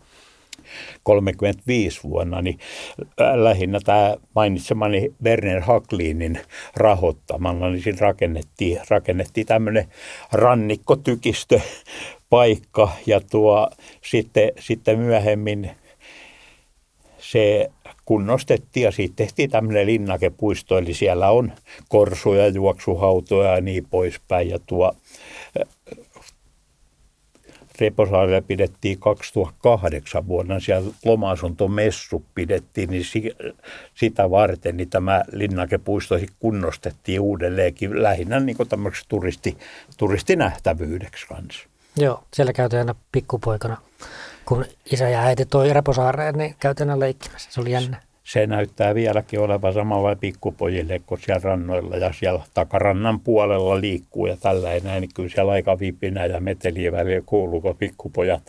35 1.03 2.03
vuonna, 2.03 2.43
niin 2.43 2.59
lähinnä 3.35 3.81
tämä 3.85 4.17
mainitsemani 4.35 5.15
Werner 5.25 5.61
Haklinin 5.61 6.41
rahoittamalla, 6.77 7.71
niin 7.71 7.83
siinä 7.83 7.99
rakennettiin, 8.01 8.81
rakennettiin 8.91 9.47
tämmöinen 9.47 9.89
rannikkotykistö 10.33 11.61
paikka 12.31 12.93
ja 13.07 13.21
tuo 13.21 13.71
sitten, 14.05 14.53
sitten 14.61 14.99
myöhemmin 14.99 15.71
se 17.19 17.71
kunnostettiin 18.05 18.85
ja 18.85 18.91
siitä 18.91 19.17
tehtiin 19.17 19.51
tämmöinen 19.51 19.87
linnakepuisto, 19.87 20.79
eli 20.79 20.95
siellä 20.95 21.31
on 21.31 21.53
korsuja, 21.89 22.49
juoksuhautoja 22.49 23.55
ja 23.55 23.61
niin 23.61 23.87
poispäin. 23.91 24.51
Ja 24.51 24.59
tuo 24.67 24.97
Reposaarella 27.81 28.43
pidettiin 28.43 28.99
2008 28.99 30.29
vuonna, 30.29 30.61
siellä 30.61 30.91
loma-asuntomessu 31.05 32.23
pidettiin, 32.35 32.91
niin 32.91 33.05
sitä 33.95 34.31
varten 34.31 34.77
niin 34.77 34.91
tämä 34.91 35.25
linnakepuisto 35.33 36.15
kunnostettiin 36.39 37.21
uudelleenkin 37.21 38.03
lähinnä 38.03 38.41
niin 38.41 38.57
tämmöiseksi 38.69 39.05
turisti, 39.09 39.59
turistinähtävyydeksi 39.97 41.27
kanssa. 41.27 41.69
Joo, 41.97 42.25
siellä 42.35 42.53
käytiin 42.53 42.79
aina 42.79 42.95
pikkupoikana, 43.13 43.77
kun 44.47 44.65
isä 44.93 45.09
ja 45.09 45.23
äiti 45.23 45.47
toi 45.47 45.73
Reposaareen, 45.73 46.35
niin 46.35 46.55
käytiin 46.61 46.91
aina 46.91 47.01
leikkimässä. 47.01 47.51
Se 47.53 47.61
oli 47.61 47.71
jännä 47.71 48.01
se 48.25 48.47
näyttää 48.47 48.95
vieläkin 48.95 49.41
olevan 49.41 49.75
samalla 49.75 50.17
pikkupojille 50.17 51.01
kuin 51.07 51.21
siellä 51.21 51.41
rannoilla 51.45 51.97
ja 51.97 52.13
siellä 52.13 52.43
takarannan 52.55 53.21
puolella 53.21 53.81
liikkuu 53.81 54.27
ja 54.27 54.37
tällä 54.37 54.69
näin, 54.85 55.01
niin 55.01 55.15
kyllä 55.15 55.29
siellä 55.29 55.53
aika 55.53 55.79
vipinä 55.79 56.27
ja 56.27 56.41
meteliä 56.41 56.93
välillä 56.93 57.23
kuuluu, 57.27 57.61
kun 57.61 57.77
pikkupojat, 57.77 58.43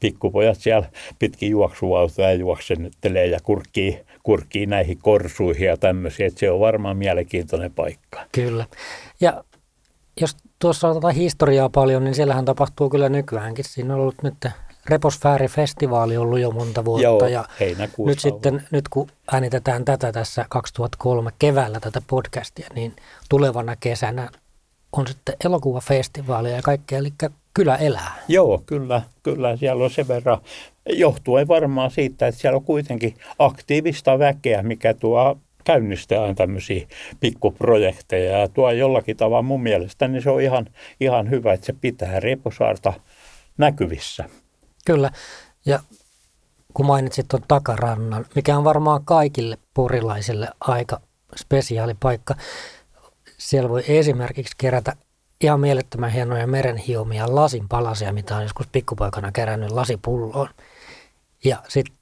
pikkupojat 0.00 0.58
siellä 0.58 0.88
pitkin 1.18 1.50
juoksuautoja 1.50 2.32
juoksentelee 2.32 3.26
ja 3.26 3.38
kurkkii, 3.42 4.00
kurkkii 4.22 4.66
näihin 4.66 4.98
korsuihin 4.98 5.66
ja 5.66 5.76
tämmöisiä, 5.76 6.26
että 6.26 6.40
se 6.40 6.50
on 6.50 6.60
varmaan 6.60 6.96
mielenkiintoinen 6.96 7.72
paikka. 7.72 8.20
Kyllä. 8.32 8.66
Ja 9.20 9.44
jos 10.20 10.36
tuossa 10.58 10.88
on 10.88 10.94
tätä 10.94 11.12
historiaa 11.12 11.68
paljon, 11.68 12.04
niin 12.04 12.14
siellähän 12.14 12.44
tapahtuu 12.44 12.90
kyllä 12.90 13.08
nykyäänkin. 13.08 13.64
Siinä 13.68 13.94
on 13.94 14.00
ollut 14.00 14.22
nyt 14.22 14.46
Reposfääri-festivaali 14.86 16.16
ollut 16.16 16.40
jo 16.40 16.50
monta 16.50 16.84
vuotta 16.84 17.02
Joo, 17.02 17.26
ja 17.26 17.44
nyt 18.06 18.18
sitten, 18.18 18.62
nyt 18.70 18.88
kun 18.88 19.08
äänitetään 19.32 19.84
tätä 19.84 20.12
tässä 20.12 20.46
2003 20.48 21.30
keväällä 21.38 21.80
tätä 21.80 22.02
podcastia, 22.06 22.68
niin 22.74 22.96
tulevana 23.28 23.76
kesänä 23.76 24.30
on 24.92 25.06
sitten 25.06 25.36
elokuvafestivaalia 25.44 26.56
ja 26.56 26.62
kaikkea, 26.62 26.98
eli 26.98 27.12
kyllä 27.54 27.76
elää. 27.76 28.14
Joo, 28.28 28.62
kyllä, 28.66 29.02
kyllä 29.22 29.56
siellä 29.56 29.84
on 29.84 29.90
sen 29.90 30.08
verran, 30.08 30.38
johtuen 30.88 31.48
varmaan 31.48 31.90
siitä, 31.90 32.26
että 32.26 32.40
siellä 32.40 32.56
on 32.56 32.64
kuitenkin 32.64 33.14
aktiivista 33.38 34.18
väkeä, 34.18 34.62
mikä 34.62 34.94
tuo 34.94 35.38
käynnistää 35.64 36.22
aina 36.22 36.34
tämmöisiä 36.34 36.86
pikkuprojekteja 37.20 38.38
ja 38.38 38.48
tuo 38.48 38.70
jollakin 38.70 39.16
tavalla 39.16 39.42
mun 39.42 39.62
mielestä, 39.62 40.08
niin 40.08 40.22
se 40.22 40.30
on 40.30 40.40
ihan, 40.40 40.66
ihan 41.00 41.30
hyvä, 41.30 41.52
että 41.52 41.66
se 41.66 41.74
pitää 41.80 42.20
Reposaarta 42.20 42.92
näkyvissä. 43.58 44.24
Kyllä, 44.86 45.10
ja 45.66 45.80
kun 46.74 46.86
mainitsit 46.86 47.28
tuon 47.28 47.42
takarannan, 47.48 48.26
mikä 48.34 48.58
on 48.58 48.64
varmaan 48.64 49.04
kaikille 49.04 49.58
porilaisille 49.74 50.48
aika 50.60 51.00
spesiaali 51.36 51.94
paikka. 52.00 52.34
Siellä 53.38 53.68
voi 53.68 53.84
esimerkiksi 53.86 54.54
kerätä 54.58 54.96
ihan 55.40 55.60
mielettömän 55.60 56.10
hienoja 56.10 56.46
merenhiomia 56.46 57.34
lasin 57.34 57.68
palasia, 57.68 58.12
mitä 58.12 58.36
on 58.36 58.42
joskus 58.42 58.66
pikkupoikana 58.66 59.32
kerännyt 59.32 59.70
lasipulloon. 59.70 60.48
Ja 61.44 61.62
sitten 61.68 61.96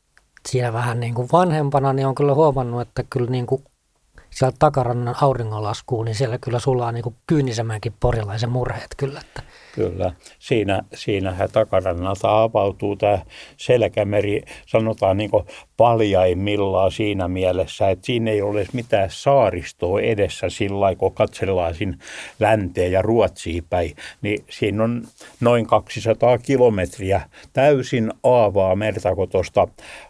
siinä 0.48 0.72
vähän 0.72 1.00
niin 1.00 1.14
kuin 1.14 1.28
vanhempana, 1.32 1.92
niin 1.92 2.06
on 2.06 2.14
kyllä 2.14 2.34
huomannut, 2.34 2.80
että 2.80 3.04
kyllä 3.10 3.30
niin 3.30 3.46
kuin 3.46 3.64
sieltä 4.30 4.56
takarannan 4.58 5.14
auringonlaskuun, 5.20 6.04
niin 6.04 6.14
siellä 6.14 6.38
kyllä 6.38 6.58
sulaa 6.58 6.92
niin 6.92 7.02
kuin 7.02 7.14
kyynisemänkin 7.26 7.92
porilaisen 8.00 8.50
murheet 8.50 8.94
kyllä. 8.96 9.20
Että. 9.20 9.42
Kyllä, 9.74 10.12
siinä, 10.38 10.82
siinähän 10.94 11.48
takarannalta 11.52 12.42
avautuu 12.42 12.96
tämä 12.96 13.18
selkämeri, 13.56 14.42
sanotaan 14.66 15.16
niin 15.16 15.30
paljaimmillaan 15.76 16.92
siinä 16.92 17.28
mielessä, 17.28 17.90
että 17.90 18.06
siinä 18.06 18.30
ei 18.30 18.42
ole 18.42 18.66
mitään 18.72 19.08
saaristoa 19.10 20.00
edessä 20.00 20.48
sillä 20.48 20.80
lailla, 20.80 20.98
kun 20.98 21.14
katsellaan 21.14 21.74
siinä 21.74 21.96
länteen 22.40 22.92
ja 22.92 23.02
Ruotsiin 23.02 23.64
päin, 23.70 23.96
niin 24.22 24.44
siinä 24.50 24.84
on 24.84 25.02
noin 25.40 25.66
200 25.66 26.38
kilometriä 26.38 27.20
täysin 27.52 28.12
aavaa 28.24 28.76
merta, 28.76 29.14
kun 29.14 29.28
tuosta 29.28 29.68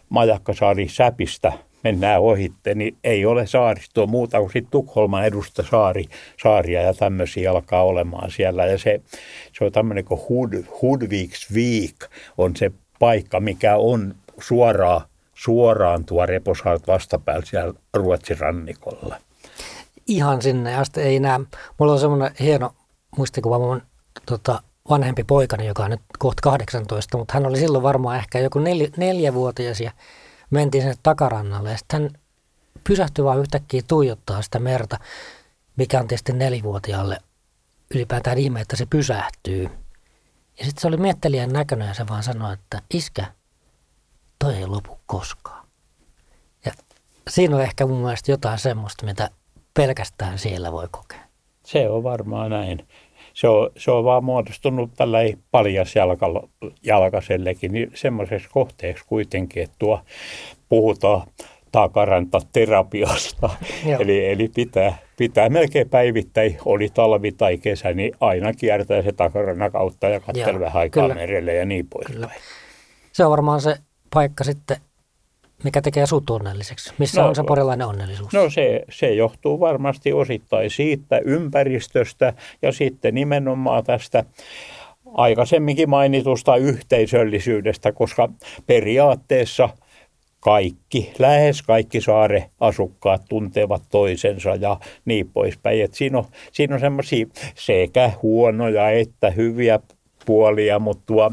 Majakkasaari 0.09 0.87
Säpistä– 0.87 1.53
mennään 1.83 2.21
ohitte, 2.21 2.75
niin 2.75 2.97
ei 3.03 3.25
ole 3.25 3.47
saaristoa 3.47 4.07
muuta 4.07 4.39
kuin 4.39 4.51
sitten 4.51 4.71
Tukholman 4.71 5.25
edusta 5.25 5.63
saari, 5.71 6.05
saaria 6.43 6.81
ja 6.81 6.93
tämmöisiä 6.93 7.51
alkaa 7.51 7.83
olemaan 7.83 8.31
siellä. 8.31 8.65
Ja 8.65 8.77
se, 8.77 9.01
se 9.57 9.65
on 9.65 9.71
tämmöinen 9.71 10.05
kuin 10.05 10.21
Hud, 10.29 10.63
Hudviksvik 10.81 11.95
on 12.37 12.55
se 12.55 12.71
paikka, 12.99 13.39
mikä 13.39 13.75
on 13.75 14.15
suoraan, 14.39 15.01
suoraan 15.33 16.05
tuo 16.05 16.25
Reposaart 16.25 16.87
vastapäällä 16.87 17.45
siellä 17.45 17.73
Ruotsin 17.93 18.39
rannikolla. 18.39 19.15
Ihan 20.07 20.41
sinne 20.41 20.75
asti 20.75 21.01
ei 21.01 21.19
näe. 21.19 21.39
Mulla 21.77 21.93
on 21.93 21.99
semmoinen 21.99 22.31
hieno 22.39 22.73
muistikuva 23.17 23.59
mun 23.59 23.81
tota, 24.25 24.61
vanhempi 24.89 25.23
poikani, 25.23 25.67
joka 25.67 25.83
on 25.83 25.89
nyt 25.89 26.01
kohta 26.19 26.41
18, 26.41 27.17
mutta 27.17 27.33
hän 27.33 27.45
oli 27.45 27.57
silloin 27.57 27.83
varmaan 27.83 28.17
ehkä 28.17 28.39
joku 28.39 28.59
neljä, 28.59 28.87
neljävuotias 28.97 29.81
ja 29.81 29.91
mentiin 30.51 30.81
sinne 30.81 30.95
takarannalle 31.03 31.71
ja 31.71 31.77
sitten 31.77 32.01
hän 32.01 32.11
pysähtyi 32.83 33.25
vaan 33.25 33.39
yhtäkkiä 33.39 33.81
tuijottaa 33.87 34.41
sitä 34.41 34.59
merta, 34.59 34.99
mikä 35.75 35.99
on 35.99 36.07
tietysti 36.07 36.33
nelivuotiaalle 36.33 37.17
ylipäätään 37.95 38.37
ihme, 38.37 38.61
että 38.61 38.75
se 38.75 38.85
pysähtyy. 38.85 39.63
Ja 40.59 40.65
sitten 40.65 40.81
se 40.81 40.87
oli 40.87 40.97
miettelijän 40.97 41.49
näköinen 41.49 41.87
ja 41.87 41.93
se 41.93 42.07
vaan 42.07 42.23
sanoi, 42.23 42.53
että 42.53 42.81
iskä, 42.93 43.25
toi 44.39 44.55
ei 44.55 44.67
lopu 44.67 44.99
koskaan. 45.05 45.67
Ja 46.65 46.71
siinä 47.29 47.55
on 47.55 47.61
ehkä 47.61 47.85
mun 47.85 48.01
mielestä 48.01 48.31
jotain 48.31 48.59
semmoista, 48.59 49.05
mitä 49.05 49.29
pelkästään 49.73 50.39
siellä 50.39 50.71
voi 50.71 50.87
kokea. 50.91 51.21
Se 51.65 51.89
on 51.89 52.03
varmaan 52.03 52.51
näin 52.51 52.87
se 53.33 53.47
on, 53.47 53.69
se 53.77 53.91
on 53.91 54.03
vaan 54.03 54.23
muodostunut 54.23 54.91
tällä 54.95 55.17
paljasjalkaisellekin 55.51 57.71
niin 57.71 57.91
semmoiseksi 57.93 58.49
kohteeksi 58.51 59.03
kuitenkin, 59.07 59.63
että 59.63 59.75
tuo 59.79 59.99
puhutaan 60.69 61.21
takarantaterapiasta. 61.71 63.49
eli, 63.99 64.31
eli 64.31 64.49
pitää, 64.55 64.97
pitää 65.17 65.49
melkein 65.49 65.89
päivittäin, 65.89 66.57
oli 66.65 66.89
talvi 66.93 67.31
tai 67.31 67.57
kesä, 67.57 67.93
niin 67.93 68.13
aina 68.19 68.53
kiertää 68.53 69.01
se 69.01 69.11
takarannan 69.11 69.71
kautta 69.71 70.09
ja 70.09 70.19
katsella 70.19 70.59
vähän 70.59 70.81
aikaa 70.81 71.07
merelle 71.07 71.53
ja 71.53 71.65
niin 71.65 71.87
poispäin. 71.87 72.41
Se 73.11 73.25
on 73.25 73.31
varmaan 73.31 73.61
se 73.61 73.75
paikka 74.13 74.43
sitten, 74.43 74.77
mikä 75.63 75.81
tekee 75.81 76.05
sut 76.05 76.29
onnelliseksi? 76.29 76.93
Missä 76.97 77.21
no, 77.21 77.27
on 77.27 77.35
se 77.35 77.43
porilainen 77.47 77.87
onnellisuus? 77.87 78.33
No 78.33 78.49
se, 78.49 78.83
se 78.89 79.13
johtuu 79.13 79.59
varmasti 79.59 80.13
osittain 80.13 80.69
siitä 80.69 81.19
ympäristöstä 81.25 82.33
ja 82.61 82.71
sitten 82.71 83.15
nimenomaan 83.15 83.83
tästä 83.83 84.23
aikaisemminkin 85.13 85.89
mainitusta 85.89 86.55
yhteisöllisyydestä, 86.55 87.91
koska 87.91 88.29
periaatteessa 88.67 89.69
kaikki, 90.39 91.13
lähes 91.19 91.61
kaikki 91.61 92.01
saare-asukkaat 92.01 93.21
tuntevat 93.29 93.81
toisensa 93.89 94.55
ja 94.55 94.79
niin 95.05 95.29
poispäin. 95.29 95.83
Et 95.83 95.93
siinä 95.93 96.17
on, 96.17 96.25
siinä 96.51 96.75
on 96.75 96.79
semmoisia 96.79 97.25
sekä 97.55 98.11
huonoja 98.21 98.89
että 98.89 99.29
hyviä 99.29 99.79
puolia, 100.25 100.79
mutta 100.79 101.31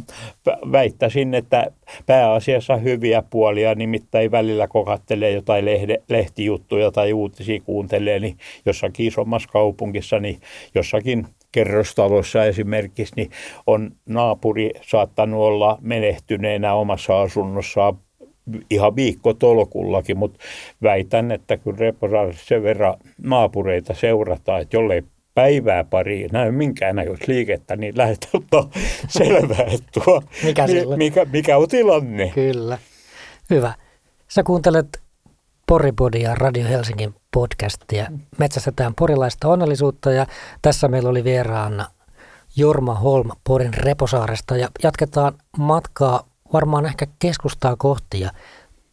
väittäisin, 0.72 1.34
että 1.34 1.70
pääasiassa 2.06 2.76
hyviä 2.76 3.22
puolia, 3.30 3.74
nimittäin 3.74 4.30
välillä 4.30 4.68
kokattelee 4.68 5.30
jotain 5.30 5.64
lehde, 5.64 6.02
lehtijuttuja 6.08 6.90
tai 6.90 7.12
uutisia 7.12 7.60
kuuntelee, 7.60 8.20
niin 8.20 8.36
jossakin 8.66 9.06
isommassa 9.06 9.48
kaupungissa, 9.48 10.20
niin 10.20 10.40
jossakin 10.74 11.26
kerrostalossa 11.52 12.44
esimerkiksi, 12.44 13.14
niin 13.16 13.30
on 13.66 13.90
naapuri 14.06 14.70
saattanut 14.82 15.40
olla 15.40 15.78
menehtyneenä 15.80 16.74
omassa 16.74 17.20
asunnossaan 17.20 17.98
ihan 18.70 18.96
viikko 18.96 19.34
tolkullakin, 19.34 20.18
mutta 20.18 20.38
väitän, 20.82 21.32
että 21.32 21.56
kun 21.56 21.78
reportaasissa 21.78 22.46
sen 22.46 22.62
verran 22.62 22.94
naapureita 23.22 23.94
seurataan, 23.94 24.62
että 24.62 24.76
jollei 24.76 25.02
päivää 25.38 25.84
pari 25.84 26.26
näy 26.32 26.50
minkäännäköistä 26.50 27.24
liikettä, 27.28 27.76
niin 27.76 27.98
lähdetään 27.98 28.30
ottaa 28.42 28.70
selvää, 29.08 29.64
että 29.66 30.00
tuo, 30.04 30.22
mikä, 30.44 30.66
mikä, 30.96 31.24
mikä 31.24 31.56
on 31.56 31.68
tilanne. 31.68 32.30
Kyllä. 32.34 32.78
Hyvä. 33.50 33.74
Sä 34.28 34.42
kuuntelet 34.42 35.02
Poripodia 35.66 36.34
Radio 36.34 36.68
Helsingin 36.68 37.14
podcastia. 37.34 38.06
Metsästetään 38.38 38.94
porilaista 38.94 39.48
onnellisuutta 39.48 40.12
ja 40.12 40.26
tässä 40.62 40.88
meillä 40.88 41.08
oli 41.08 41.24
vieraana 41.24 41.86
Jorma 42.56 42.94
Holm 42.94 43.30
Porin 43.44 43.74
Reposaaresta 43.74 44.56
ja 44.56 44.68
jatketaan 44.82 45.34
matkaa 45.58 46.28
varmaan 46.52 46.86
ehkä 46.86 47.06
keskustaa 47.18 47.76
kohti 47.76 48.20
ja 48.20 48.30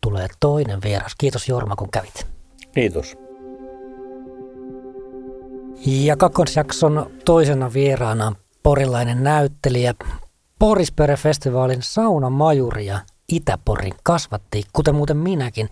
tulee 0.01 0.27
toinen 0.39 0.79
vieras. 0.83 1.15
Kiitos 1.17 1.49
Jorma 1.49 1.75
kun 1.75 1.91
kävit. 1.91 2.27
Kiitos. 2.71 3.24
Ja 5.85 6.17
kakkosjakson 6.17 7.11
toisena 7.25 7.73
vieraana 7.73 8.35
porilainen 8.63 9.23
näyttelijä, 9.23 9.93
Porispere-festivaalin 10.59 11.81
saunamajuri 11.81 12.85
ja 12.85 12.99
Itäporin 13.31 13.93
kasvatti, 14.03 14.63
kuten 14.73 14.95
muuten 14.95 15.17
minäkin. 15.17 15.69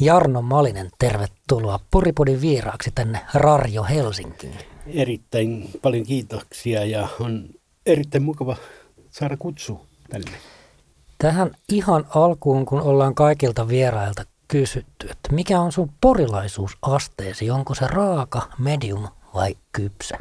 Jarno 0.00 0.42
Malinen, 0.42 0.90
tervetuloa 0.98 1.80
Poripodin 1.90 2.40
vieraaksi 2.40 2.90
tänne 2.94 3.20
Rarjo 3.34 3.84
Helsinkiin. 3.84 4.54
Erittäin 4.86 5.70
paljon 5.82 6.06
kiitoksia 6.06 6.84
ja 6.84 7.08
on 7.20 7.48
erittäin 7.86 8.22
mukava 8.24 8.56
saada 9.10 9.36
kutsu 9.36 9.80
tänne. 10.10 10.30
Tähän 11.18 11.50
ihan 11.72 12.04
alkuun, 12.14 12.66
kun 12.66 12.80
ollaan 12.80 13.14
kaikilta 13.14 13.68
vierailta 13.68 14.24
kysytty, 14.48 15.06
että 15.10 15.34
mikä 15.34 15.60
on 15.60 15.72
sun 15.72 15.92
porilaisuusasteesi? 16.00 17.50
Onko 17.50 17.74
se 17.74 17.86
raaka, 17.86 18.42
medium 18.58 19.08
vai 19.34 19.56
kypsä? 19.72 20.18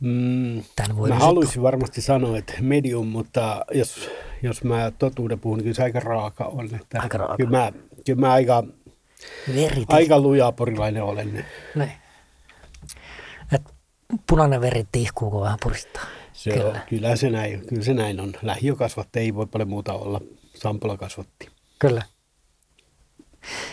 Mm, 0.00 0.62
mä 1.08 1.14
haluaisin 1.14 1.62
varmasti 1.62 2.00
sanoa, 2.00 2.38
että 2.38 2.52
medium, 2.60 3.06
mutta 3.06 3.64
jos, 3.74 4.10
jos 4.42 4.64
mä 4.64 4.92
totuuden 4.98 5.40
puhun, 5.40 5.58
niin 5.58 5.64
kyllä 5.64 5.74
se 5.74 5.82
aika 5.82 6.00
raaka 6.00 6.44
on. 6.44 6.74
Että 6.74 7.00
aika 7.02 7.18
raaka. 7.18 7.36
Kyllä 7.36 7.50
mä, 7.50 7.72
kyllä 8.06 8.20
mä 8.20 8.32
aika, 8.32 8.64
aika 9.88 10.20
lujaa 10.20 10.52
porilainen 10.52 11.02
olen. 11.02 11.44
Niin. 11.74 11.92
Et 13.52 13.62
punainen 14.26 14.60
veri 14.60 14.84
tihkuu, 14.92 15.30
kun 15.30 15.40
vähän 15.40 15.58
puristaa. 15.62 16.04
Se 16.32 16.50
kyllä. 16.50 16.68
On, 16.68 16.80
kyllä, 16.88 17.16
se 17.16 17.30
näin, 17.30 17.66
kyllä 17.66 17.82
se 17.82 17.94
näin 17.94 18.20
on. 18.20 18.32
Lähiökasvatti 18.42 19.18
ei 19.18 19.34
voi 19.34 19.46
paljon 19.46 19.68
muuta 19.68 19.92
olla. 19.92 20.20
Sampola 20.54 20.96
kasvatti. 20.96 21.48
Kyllä. 21.78 22.02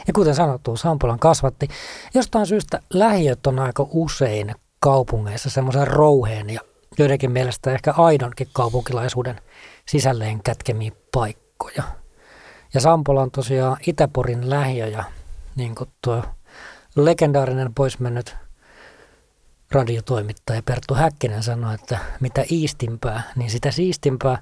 Ja 0.07 0.13
kuten 0.13 0.35
sanottu, 0.35 0.77
Sampolan 0.77 1.19
kasvatti. 1.19 1.67
Jostain 2.13 2.45
syystä 2.45 2.79
lähiöt 2.93 3.47
on 3.47 3.59
aika 3.59 3.87
usein 3.91 4.55
kaupungeissa 4.79 5.49
semmoisen 5.49 5.87
rouheen 5.87 6.49
ja 6.49 6.59
joidenkin 6.97 7.31
mielestä 7.31 7.71
ehkä 7.71 7.91
aidonkin 7.91 8.47
kaupunkilaisuuden 8.53 9.41
sisälleen 9.85 10.43
kätkemiä 10.43 10.91
paikkoja. 11.11 11.83
Ja 12.73 12.81
Sampola 12.81 13.21
on 13.21 13.31
tosiaan 13.31 13.77
Itäporin 13.87 14.49
lähiö 14.49 14.87
ja 14.87 15.03
niin 15.55 15.75
kuin 15.75 15.89
tuo 16.01 16.23
legendaarinen 16.95 17.73
poismennyt 17.73 18.35
radiotoimittaja 19.71 20.63
Perttu 20.63 20.93
Häkkinen 20.93 21.43
sanoi, 21.43 21.75
että 21.75 21.97
mitä 22.19 22.43
iistimpää, 22.51 23.23
niin 23.35 23.49
sitä 23.49 23.71
siistimpää. 23.71 24.37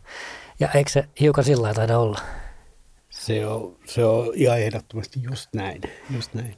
Ja 0.59 0.69
eikö 0.71 0.91
se 0.91 1.09
hiukan 1.19 1.43
sillä 1.43 1.73
taida 1.73 1.99
olla? 1.99 2.19
Se 3.27 3.45
on, 3.45 3.77
se 3.85 4.05
on 4.05 4.31
ihan 4.35 4.59
ehdottomasti 4.59 5.19
just 5.23 5.49
näin. 5.53 5.81
Just 6.15 6.33
näin. 6.33 6.55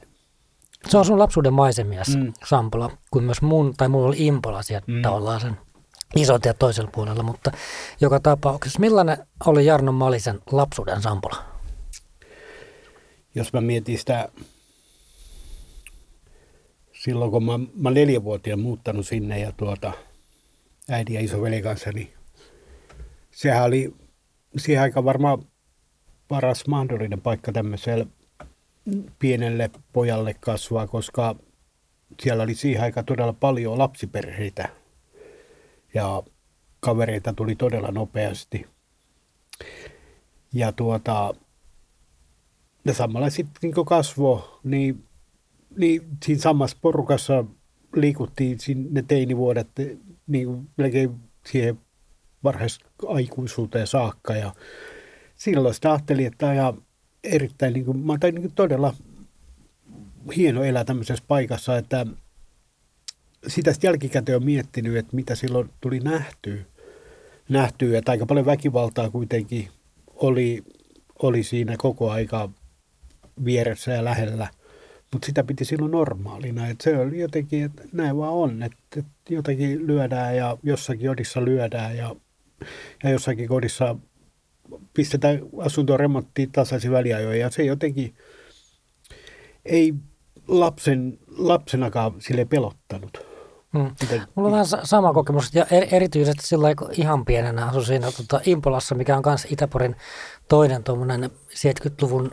Se 0.88 0.98
on 0.98 1.04
sun 1.04 1.18
lapsuuden 1.18 1.52
maisemia, 1.52 2.02
mm. 2.16 2.32
Sampola, 2.44 2.96
kuin 3.10 3.24
myös 3.24 3.42
mun, 3.42 3.74
tai 3.76 3.88
mulla 3.88 4.08
oli 4.08 4.26
Impola 4.26 4.62
sieltä 4.62 4.92
mm. 4.92 5.02
tavallaan 5.02 5.40
sen 5.40 5.56
isot 6.16 6.44
ja 6.44 6.54
toisella 6.54 6.90
puolella, 6.94 7.22
mutta 7.22 7.52
joka 8.00 8.20
tapauksessa. 8.20 8.80
Millainen 8.80 9.18
oli 9.46 9.66
Jarno 9.66 9.92
Malisen 9.92 10.40
lapsuuden 10.52 11.02
Sampola? 11.02 11.44
Jos 13.34 13.52
mä 13.52 13.60
mietin 13.60 13.98
sitä 13.98 14.28
silloin, 16.92 17.30
kun 17.30 17.44
mä, 17.44 17.58
mä 17.74 17.90
neljävuotiaan 17.90 18.60
muuttanut 18.60 19.06
sinne 19.06 19.38
ja 19.38 19.52
tuota, 19.52 19.92
äiti 20.88 21.14
ja 21.14 21.20
isoveli 21.20 21.62
kanssa, 21.62 21.90
niin 21.92 22.14
sehän 23.30 23.64
oli 23.64 23.94
siihen 24.58 24.82
aika 24.82 25.04
varmaan 25.04 25.44
paras 26.30 26.66
mahdollinen 26.66 27.20
paikka 27.20 27.52
tämmöiselle 27.52 28.06
pienelle 29.18 29.70
pojalle 29.92 30.34
kasvaa, 30.34 30.86
koska 30.86 31.36
siellä 32.22 32.42
oli 32.42 32.54
siihen 32.54 32.82
aikaan 32.82 33.06
todella 33.06 33.32
paljon 33.32 33.78
lapsiperheitä 33.78 34.68
ja 35.94 36.22
kavereita 36.80 37.32
tuli 37.32 37.56
todella 37.56 37.90
nopeasti. 37.90 38.66
Ja 40.54 40.72
tuota, 40.72 41.34
ja 42.84 42.94
samalla 42.94 43.30
sitten 43.30 43.60
niin 43.62 43.86
kasvo, 43.86 44.60
niin, 44.64 45.04
niin 45.76 46.02
siinä 46.24 46.40
samassa 46.40 46.76
porukassa 46.80 47.44
liikuttiin 47.96 48.60
sinne 48.60 49.04
teinivuodet 49.08 49.68
niin 50.26 50.68
melkein 50.76 51.20
siihen 51.46 51.80
varhaisaikuisuuteen 52.44 53.86
saakka. 53.86 54.36
Ja 54.36 54.54
silloin 55.40 55.74
sitä 55.74 55.92
ajattelin, 55.92 56.26
että 56.26 56.54
ja 56.54 56.74
erittäin 57.24 57.72
niin 57.72 57.84
kuin, 57.84 58.10
olen 58.10 58.34
niin 58.34 58.52
todella 58.54 58.94
hieno 60.36 60.64
elää 60.64 60.84
tämmöisessä 60.84 61.24
paikassa, 61.28 61.76
että 61.76 62.06
sitä 63.46 63.72
jälkikäteen 63.82 64.36
on 64.36 64.44
miettinyt, 64.44 64.96
että 64.96 65.16
mitä 65.16 65.34
silloin 65.34 65.70
tuli 65.80 66.00
nähtyä. 66.00 66.64
Nähtyä, 67.48 67.98
että 67.98 68.12
aika 68.12 68.26
paljon 68.26 68.46
väkivaltaa 68.46 69.10
kuitenkin 69.10 69.68
oli, 70.14 70.64
oli 71.22 71.42
siinä 71.42 71.74
koko 71.78 72.10
aika 72.10 72.50
vieressä 73.44 73.92
ja 73.92 74.04
lähellä. 74.04 74.48
Mutta 75.12 75.26
sitä 75.26 75.44
piti 75.44 75.64
silloin 75.64 75.92
normaalina. 75.92 76.68
Että 76.68 76.84
se 76.84 76.98
oli 76.98 77.20
jotenkin, 77.20 77.64
että 77.64 77.82
näin 77.92 78.16
vaan 78.16 78.32
on. 78.32 78.62
Että, 78.62 78.78
että 78.96 79.10
jotakin 79.28 79.86
lyödään 79.86 80.36
ja 80.36 80.58
jossakin 80.62 81.08
kodissa 81.08 81.44
lyödään 81.44 81.96
ja, 81.96 82.16
ja 83.02 83.10
jossakin 83.10 83.48
kodissa 83.48 83.96
pistetään 84.94 85.40
asuntoa 85.58 85.96
remonttiin 85.96 86.52
tasaisin 86.52 86.92
väliajoin 86.92 87.40
ja 87.40 87.50
se 87.50 87.64
jotenkin 87.64 88.14
ei 89.64 89.94
lapsen, 90.48 91.18
lapsenakaan 91.38 92.12
sille 92.18 92.44
pelottanut. 92.44 93.30
Hmm. 93.78 93.90
Mulla 94.34 94.48
on 94.48 94.52
vähän 94.52 94.86
sama 94.86 95.12
kokemus 95.12 95.54
ja 95.54 95.66
erityisesti 95.70 96.46
sillä 96.46 96.68
ihan 96.92 97.24
pienenä 97.24 97.66
asuin 97.66 97.86
siinä 97.86 98.12
tota, 98.12 98.40
Impolassa, 98.46 98.94
mikä 98.94 99.16
on 99.16 99.22
myös 99.26 99.46
Itäporin 99.50 99.96
toinen 100.48 100.84
tuommoinen 100.84 101.30
70-luvun 101.50 102.30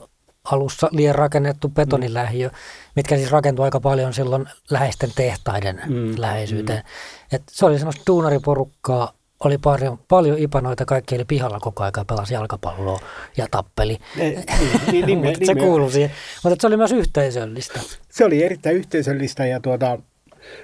alussa 0.52 0.89
liian 0.91 1.15
rakennettu 1.15 1.69
betonilähiö, 1.69 2.47
mm. 2.47 2.54
mitkä 2.95 3.17
siis 3.17 3.32
rakentui 3.32 3.65
aika 3.65 3.80
paljon 3.80 4.13
silloin 4.13 4.45
läheisten 4.69 5.12
tehtaiden 5.15 5.82
mm. 5.88 6.13
läheisyyteen. 6.17 6.80
Mm. 6.80 7.36
Et 7.36 7.43
se 7.52 7.65
oli 7.65 7.78
semmoista 7.78 8.04
duunariporukkaa, 8.08 9.13
oli 9.39 9.58
paljon, 9.58 10.00
paljon 10.08 10.38
ipanoita, 10.38 10.86
kaikki 10.86 11.15
eli 11.15 11.26
pihalla 11.26 11.60
koko 11.60 11.84
ajan 11.84 12.06
pelasi 12.08 12.34
jalkapalloa 12.34 13.00
ja 13.38 13.47
tappeli. 13.52 13.97
Niin, 14.17 14.45
niin, 14.91 15.06
niin, 15.06 15.19
mutta 15.19 15.45
se 15.45 15.56
kuului 15.56 15.91
siihen. 15.91 16.12
Mutta 16.43 16.62
se 16.62 16.67
oli 16.67 16.78
myös 16.78 16.91
yhteisöllistä. 16.91 17.80
Se 18.10 18.26
oli 18.26 18.43
erittäin 18.43 18.76
yhteisöllistä 18.76 19.45
ja 19.45 19.60
tuota, 19.60 20.00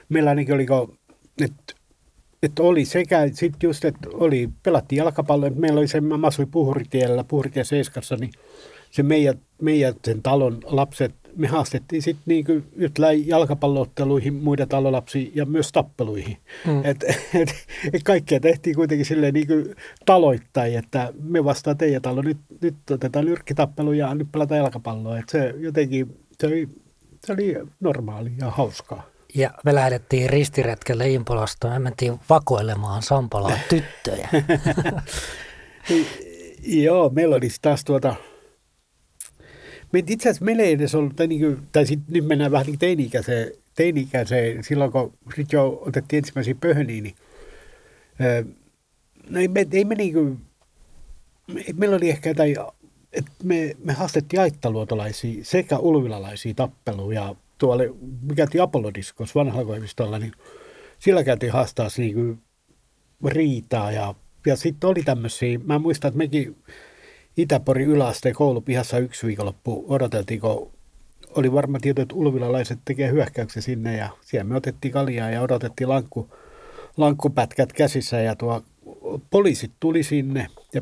meillä 0.09 0.29
ainakin 0.29 0.55
oliko, 0.55 0.93
että 1.41 1.73
että 2.43 2.63
oli 2.63 2.85
sekä 2.85 3.29
sitten 3.33 3.67
just, 3.67 3.85
että 3.85 4.09
oli, 4.13 4.49
pelattiin 4.63 4.97
jalkapalloa, 4.97 5.47
että 5.47 5.59
meillä 5.59 5.79
oli 5.79 5.87
se, 5.87 6.01
mä 6.01 6.27
asuin 6.27 6.51
Puhuritiellä, 6.51 7.23
Puhuritie 7.23 7.63
Seiskassa, 7.63 8.15
niin 8.15 8.31
se 8.91 9.03
meidän, 9.03 9.39
meidän 9.61 9.93
sen 10.05 10.21
talon 10.21 10.59
lapset, 10.63 11.15
me 11.35 11.47
haastettiin 11.47 12.01
sitten 12.01 12.23
niin 12.25 12.45
jalkapallootteluihin, 13.25 14.33
muiden 14.33 14.69
talolapsiin 14.69 15.31
ja 15.35 15.45
myös 15.45 15.71
tappeluihin. 15.71 16.37
Mm. 16.67 16.85
Et, 16.85 17.03
et, 17.41 17.55
et 17.93 18.03
kaikkea 18.03 18.39
tehtiin 18.39 18.75
kuitenkin 18.75 19.05
silleen 19.05 19.33
niin 19.33 19.47
kuin 19.47 19.75
taloittain, 20.05 20.77
että 20.77 21.13
me 21.23 21.43
vastaan 21.43 21.77
teidän 21.77 22.01
talo, 22.01 22.21
nyt, 22.21 22.37
nyt 22.61 22.75
otetaan 22.91 23.25
nyrkkitappelu 23.25 23.93
ja 23.93 24.15
nyt 24.15 24.31
pelataan 24.31 24.57
jalkapalloa. 24.57 25.17
Et 25.17 25.29
se 25.29 25.53
jotenkin, 25.57 26.17
se 26.39 26.47
oli, 26.47 26.69
se 27.25 27.33
oli 27.33 27.55
normaali 27.79 28.31
ja 28.39 28.49
hauskaa. 28.49 29.07
ja 29.35 29.49
me 29.63 29.75
lähdettiin 29.75 30.29
ristiretkelle 30.29 31.09
Impolasta. 31.09 31.69
Me 31.69 31.79
mentiin 31.79 32.19
vakoilemaan 32.29 33.01
Sampalaan 33.01 33.59
tyttöjä. 33.69 34.29
Joo, 36.83 37.09
meillä 37.09 37.35
olisi 37.35 37.59
taas 37.61 37.83
tuota, 37.83 38.15
me 39.93 39.99
itse 39.99 40.29
asiassa 40.29 40.45
meillä 40.45 40.63
ei 40.63 40.71
edes 40.71 40.95
ollut, 40.95 41.15
tai, 41.15 41.27
niin 41.27 41.41
kuin, 41.41 41.57
tai 41.71 41.85
sit, 41.85 41.99
nyt 42.07 42.25
mennään 42.25 42.51
vähän 42.51 42.65
niin 42.65 42.79
teini-ikäiseen, 42.79 43.51
teini-ikäiseen, 43.75 44.63
silloin 44.63 44.91
kun 44.91 45.13
sit 45.35 45.53
jo 45.53 45.81
otettiin 45.85 46.17
ensimmäisiä 46.17 46.55
pöhöniä, 46.55 47.01
niin 47.01 47.15
no 49.29 49.39
ei 49.39 49.47
me, 49.47 49.67
ei 49.71 49.85
me 49.85 49.95
niin 49.95 50.13
kuin, 50.13 50.39
me, 51.53 51.63
meillä 51.75 51.95
oli 51.95 52.09
ehkä 52.09 52.29
jotain, 52.29 52.55
että 53.13 53.31
me, 53.43 53.75
me 53.83 53.93
haastettiin 53.93 54.39
aittaluotolaisia 54.39 55.43
sekä 55.43 55.77
ulvilalaisia 55.77 56.53
tappeluja 56.53 57.35
tuolle, 57.57 57.89
me 58.21 58.35
käytiin 58.35 58.61
Apollodiskos 58.61 59.35
vanhalla 59.35 59.65
koivistolla, 59.65 60.19
niin 60.19 60.31
sillä 60.99 61.23
käytiin 61.23 61.51
haastaa 61.51 61.87
niin 61.97 62.13
kuin 62.13 62.41
riitaa 63.25 63.91
ja, 63.91 64.15
ja 64.45 64.55
sitten 64.55 64.89
oli 64.89 65.03
tämmöisiä, 65.03 65.59
mä 65.65 65.79
muistan, 65.79 66.09
että 66.09 66.17
mekin 66.17 66.55
Itäporin 67.37 67.87
yläasteen 67.87 68.35
koulupihassa 68.35 68.97
yksi 68.97 69.27
viikonloppu 69.27 69.85
odoteltiin, 69.87 70.41
kun 70.41 70.71
oli 71.35 71.51
varma 71.51 71.79
tieto, 71.79 72.01
että 72.01 72.15
ulvilalaiset 72.15 72.79
tekee 72.85 73.11
hyökkäyksen 73.11 73.63
sinne 73.63 73.97
ja 73.97 74.09
siellä 74.21 74.43
me 74.43 74.55
otettiin 74.55 74.91
kaljaa 74.91 75.29
ja 75.29 75.41
odotettiin 75.41 75.89
lankku, 75.89 76.29
lankkupätkät 76.97 77.73
käsissä 77.73 78.19
ja 78.19 78.35
tuo 78.35 78.61
poliisit 79.29 79.71
tuli 79.79 80.03
sinne 80.03 80.47
ja 80.73 80.81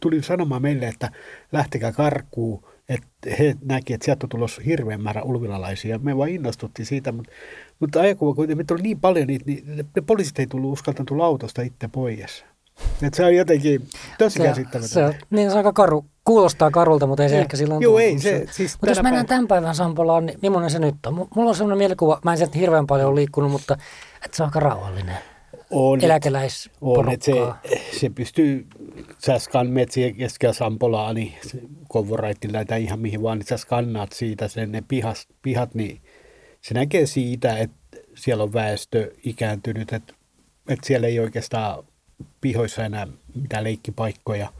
tuli 0.00 0.22
sanomaan 0.22 0.62
meille, 0.62 0.88
että 0.88 1.10
lähtekää 1.52 1.92
karkuun, 1.92 2.64
että 2.88 3.30
he 3.38 3.56
näki, 3.64 3.94
että 3.94 4.04
sieltä 4.04 4.24
on 4.24 4.28
tulossa 4.28 4.62
hirveän 4.62 5.02
määrä 5.02 5.22
ulvilalaisia. 5.22 5.98
Me 5.98 6.16
vaan 6.16 6.28
innostuttiin 6.28 6.86
siitä, 6.86 7.12
mutta, 7.12 7.32
mutta 7.80 8.00
ajakuva 8.00 8.34
kuitenkin, 8.34 8.58
meitä 8.58 8.74
oli 8.74 8.82
niin 8.82 9.00
paljon 9.00 9.26
niitä, 9.26 9.44
niin 9.46 9.64
ne 9.76 10.02
poliisit 10.06 10.38
ei 10.38 10.46
tullut 10.46 10.72
uskaltanut 10.72 11.08
tulla 11.08 11.26
autosta 11.26 11.62
itse 11.62 11.88
pois. 11.88 12.44
Että 13.02 13.16
se 13.16 13.24
on 13.24 13.36
jotenkin 13.36 13.88
tosi 14.18 14.38
se, 14.38 14.44
käsittämätöntä. 14.44 14.94
Se, 14.94 15.18
niin 15.30 15.48
se 15.48 15.52
on 15.52 15.56
aika 15.56 15.72
karu. 15.72 16.04
Kuulostaa 16.24 16.70
karulta, 16.70 17.06
mutta 17.06 17.22
ei 17.22 17.28
se, 17.28 17.34
se 17.34 17.40
ehkä 17.40 17.56
silloin 17.56 17.82
Joo, 17.82 17.98
ei 17.98 18.18
se. 18.18 18.46
Siis 18.50 18.74
mutta 18.74 18.90
jos 18.90 19.02
mennään 19.02 19.26
tämän 19.26 19.48
päivän 19.48 19.74
Sampolaan, 19.74 20.26
niin 20.26 20.38
millainen 20.42 20.70
se 20.70 20.78
nyt 20.78 20.94
on? 21.06 21.14
Mulla 21.14 21.48
on 21.48 21.54
sellainen 21.54 21.78
mielikuva, 21.78 22.20
mä 22.24 22.30
en 22.30 22.38
sieltä 22.38 22.58
hirveän 22.58 22.86
paljon 22.86 23.08
ole 23.08 23.14
liikkunut, 23.14 23.50
mutta 23.50 23.76
että 24.24 24.36
se 24.36 24.42
on 24.42 24.46
aika 24.46 24.60
rauhallinen. 24.60 25.16
On, 25.70 26.00
on 26.80 27.12
että 27.12 27.24
se, 27.24 27.32
se 28.00 28.10
pystyy, 28.10 28.66
sä 29.18 29.38
skan 29.38 29.66
metsiä 29.66 30.12
keskellä 30.12 30.52
Sampolaa, 30.52 31.12
niin 31.12 31.32
konvoraitilla 31.88 32.64
tai 32.64 32.82
ihan 32.82 33.00
mihin 33.00 33.22
vaan, 33.22 33.38
niin 33.38 33.46
sä 33.46 33.56
skannaat 33.56 34.12
siitä 34.12 34.48
sen 34.48 34.72
ne 34.72 34.82
pihas, 34.88 35.28
pihat, 35.42 35.74
niin 35.74 36.00
se 36.60 36.74
näkee 36.74 37.06
siitä, 37.06 37.58
että 37.58 37.76
siellä 38.14 38.42
on 38.42 38.52
väestö 38.52 39.10
ikääntynyt, 39.24 39.92
että, 39.92 40.14
että 40.68 40.86
siellä 40.86 41.06
ei 41.06 41.20
oikeastaan 41.20 41.84
pihoissa 42.40 42.84
enää 42.84 43.06
mitään 43.34 43.64
leikkipaikkoja. 43.64 44.52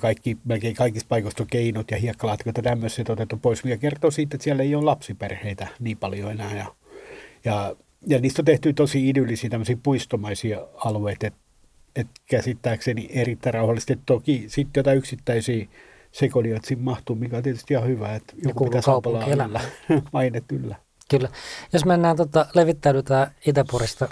Kaikki, 0.00 0.38
melkein 0.44 0.74
kaikissa 0.74 1.06
paikoissa 1.08 1.42
on 1.42 1.46
keinot 1.46 1.90
ja 1.90 1.96
hiekkalaatikot 1.96 2.56
ja 2.56 2.62
tämmöiset 2.62 3.10
otettu 3.10 3.36
pois, 3.36 3.64
mikä 3.64 3.76
kertoo 3.76 4.10
siitä, 4.10 4.36
että 4.36 4.44
siellä 4.44 4.62
ei 4.62 4.74
ole 4.74 4.84
lapsiperheitä 4.84 5.68
niin 5.80 5.96
paljon 5.96 6.30
enää. 6.30 6.56
Ja, 6.56 6.66
ja, 7.44 7.76
ja 8.06 8.18
niistä 8.18 8.42
on 8.42 8.46
tehty 8.46 8.72
tosi 8.72 9.08
idyllisiä 9.08 9.50
tämmöisiä 9.50 9.76
puistomaisia 9.82 10.66
alueita, 10.84 11.26
että 11.26 11.40
et 11.96 12.06
käsittääkseni 12.26 13.08
erittäin 13.12 13.54
rauhallisesti. 13.54 13.98
Toki 14.06 14.44
sitten 14.46 14.80
jotain 14.80 14.98
yksittäisiä 14.98 15.66
sekoilijoita 16.12 16.66
siinä 16.66 16.82
mahtuu, 16.82 17.16
mikä 17.16 17.36
on 17.36 17.42
tietysti 17.42 17.74
ihan 17.74 17.88
hyvä, 17.88 18.14
että 18.14 18.34
joku 18.44 18.64
pitää 18.64 18.80
saapalaa 18.80 19.26
yllä, 19.26 19.60
mainet 20.12 20.44
yllä. 20.52 20.76
Kyllä. 21.10 21.28
Jos 21.72 21.84
mennään 21.84 22.16
tota, 22.16 22.46
levittäydytään 22.54 23.30
Itäporista 23.46 24.08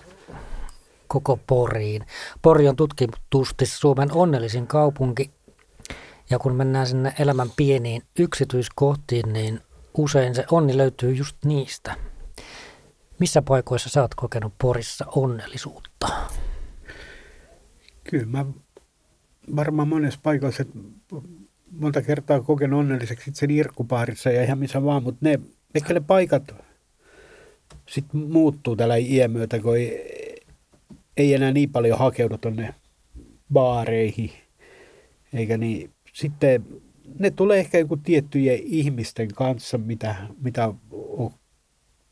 koko 1.09 1.38
Poriin. 1.47 2.07
Pori 2.42 2.68
on 2.68 2.77
tutkitusti 2.77 3.66
Suomen 3.66 4.12
onnellisin 4.12 4.66
kaupunki. 4.66 5.31
Ja 6.31 6.38
kun 6.38 6.55
mennään 6.57 6.87
sinne 6.87 7.14
elämän 7.18 7.51
pieniin 7.57 8.03
yksityiskohtiin, 8.18 9.33
niin 9.33 9.61
usein 9.99 10.35
se 10.35 10.44
onni 10.51 10.77
löytyy 10.77 11.12
just 11.12 11.37
niistä. 11.44 11.94
Missä 13.18 13.42
paikoissa 13.42 13.88
sä 13.88 14.03
oot 14.03 14.14
kokenut 14.14 14.53
Porissa 14.59 15.05
onnellisuutta? 15.16 16.09
Kyllä 18.11 18.27
mä 18.27 18.47
varmaan 19.57 19.88
monessa 19.88 20.21
paikoissa, 20.23 20.62
että 20.62 20.79
monta 21.71 22.03
kertaa 22.03 22.40
kokenut 22.40 22.81
onnelliseksi 22.81 23.31
sen 23.35 23.51
Irkkupaarissa 23.51 24.31
ja 24.31 24.42
ihan 24.42 24.59
missä 24.59 24.85
vaan, 24.85 25.03
mutta 25.03 25.18
ne, 25.21 25.40
ehkä 25.75 25.94
ne 25.94 26.01
paikat 26.01 26.55
sitten 27.88 28.21
muuttuu 28.21 28.77
tällä 28.77 28.97
iän 28.97 29.31
myötä, 29.31 29.61
kun 29.61 29.75
ei 31.18 31.35
enää 31.35 31.52
niin 31.52 31.72
paljon 31.72 31.98
hakeudu 31.98 32.38
tuonne 32.38 32.74
baareihin, 33.52 34.31
eikä 35.33 35.57
niin. 35.59 35.90
Sitten 36.12 36.66
ne 37.18 37.31
tulee 37.31 37.59
ehkä 37.59 37.78
joku 37.78 37.96
tiettyjen 37.96 38.59
ihmisten 38.62 39.28
kanssa, 39.35 39.78
mitä, 39.78 40.16
mitä 40.40 40.74
on 40.90 41.31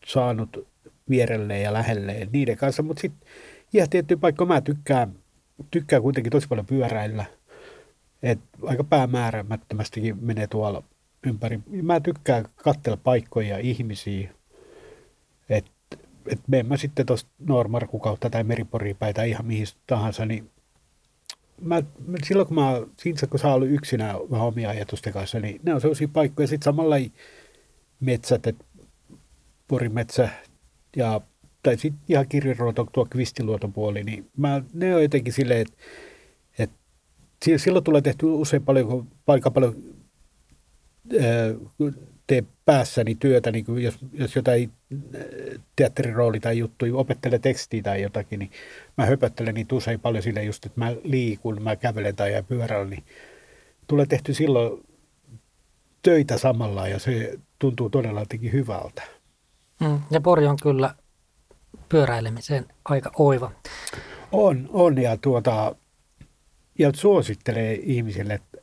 saanut 0.06 0.68
vierelleen 1.10 1.62
ja 1.62 1.72
lähelleen 1.72 2.28
niiden 2.32 2.56
kanssa, 2.56 2.82
mutta 2.82 3.00
sitten 3.00 3.28
ihan 3.74 3.90
tietty 3.90 4.16
paikka, 4.16 4.46
mä 4.46 4.60
tykkään, 4.60 5.12
tykkään 5.70 6.02
kuitenkin 6.02 6.30
tosi 6.30 6.48
paljon 6.48 6.66
pyöräillä, 6.66 7.24
et 8.22 8.38
aika 8.62 8.84
päämäärämättömästikin 8.84 10.16
menee 10.20 10.46
tuolla 10.46 10.82
ympäri. 11.26 11.60
Mä 11.82 12.00
tykkään 12.00 12.44
katsella 12.54 12.98
paikkoja 13.04 13.48
ja 13.48 13.58
ihmisiä, 13.58 14.30
et 16.28 16.40
menen 16.46 16.66
mä 16.66 16.76
sitten 16.76 17.06
tuosta 17.06 17.30
Noormarku 17.38 17.98
kautta 17.98 18.30
tai 18.30 18.44
Meriporiin 18.44 18.96
päin 18.96 19.14
tai 19.14 19.30
ihan 19.30 19.46
mihin 19.46 19.66
tahansa, 19.86 20.26
niin 20.26 20.50
mä, 21.60 21.82
silloin 22.24 22.48
kun 22.48 22.54
mä, 22.54 22.82
siinä 22.98 23.18
kun 23.30 23.38
sä 23.38 23.54
ollut 23.54 23.70
yksinä 23.70 24.14
vähän 24.30 24.46
omia 24.46 24.70
ajatusten 24.70 25.12
kanssa, 25.12 25.40
niin 25.40 25.60
ne 25.62 25.74
on 25.74 25.80
sellaisia 25.80 26.08
paikkoja. 26.08 26.48
Sitten 26.48 26.64
samalla 26.64 26.96
metsät, 28.00 28.46
että 28.46 28.64
Porimetsä 29.68 30.28
ja 30.96 31.20
tai 31.62 31.76
sitten 31.76 32.02
ihan 32.08 32.28
kirjaruoto, 32.28 32.86
tuo 32.92 33.06
kvistiluotopuoli, 33.10 34.04
niin 34.04 34.30
mä, 34.36 34.62
ne 34.72 34.94
on 34.94 35.02
jotenkin 35.02 35.32
silleen, 35.32 35.60
että, 35.60 35.76
että 36.58 36.76
silloin 37.56 37.84
tulee 37.84 38.02
tehty 38.02 38.26
usein 38.26 38.62
paljon, 38.62 39.08
aika 39.26 39.50
paljon 39.50 39.74
tee 42.26 42.44
päässäni 42.64 43.14
työtä, 43.14 43.52
niin 43.52 43.64
kuin 43.64 43.82
jos, 43.82 43.98
jos 44.12 44.36
jotain 44.36 44.72
äh, 44.94 45.20
teatterirooli 45.76 46.40
tai 46.40 46.58
juttu, 46.58 46.86
opettelen 46.92 47.40
tekstiä 47.40 47.82
tai 47.82 48.02
jotakin, 48.02 48.38
niin 48.38 48.50
mä 48.96 49.06
höpöttelen 49.06 49.54
niin 49.54 49.66
usein 49.72 50.00
paljon 50.00 50.22
sille 50.22 50.44
just, 50.44 50.66
että 50.66 50.80
mä 50.80 50.92
liikun, 51.02 51.62
mä 51.62 51.76
kävelen 51.76 52.16
tai 52.16 52.42
pyörällä, 52.48 52.90
niin 52.90 53.04
tulee 53.86 54.06
tehty 54.06 54.34
silloin 54.34 54.86
töitä 56.02 56.38
samalla 56.38 56.88
ja 56.88 56.98
se 56.98 57.38
tuntuu 57.58 57.90
todella 57.90 58.20
jotenkin 58.20 58.52
hyvältä. 58.52 59.02
Mm, 59.80 60.00
ja 60.10 60.20
Pori 60.20 60.46
on 60.46 60.56
kyllä 60.62 60.94
pyöräilemiseen 61.88 62.66
aika 62.84 63.10
oiva. 63.18 63.52
On, 64.32 64.70
on 64.72 65.02
ja, 65.02 65.16
tuota, 65.16 65.76
ja 66.78 66.90
suosittelee 66.94 67.74
ihmisille, 67.82 68.34
että 68.34 68.58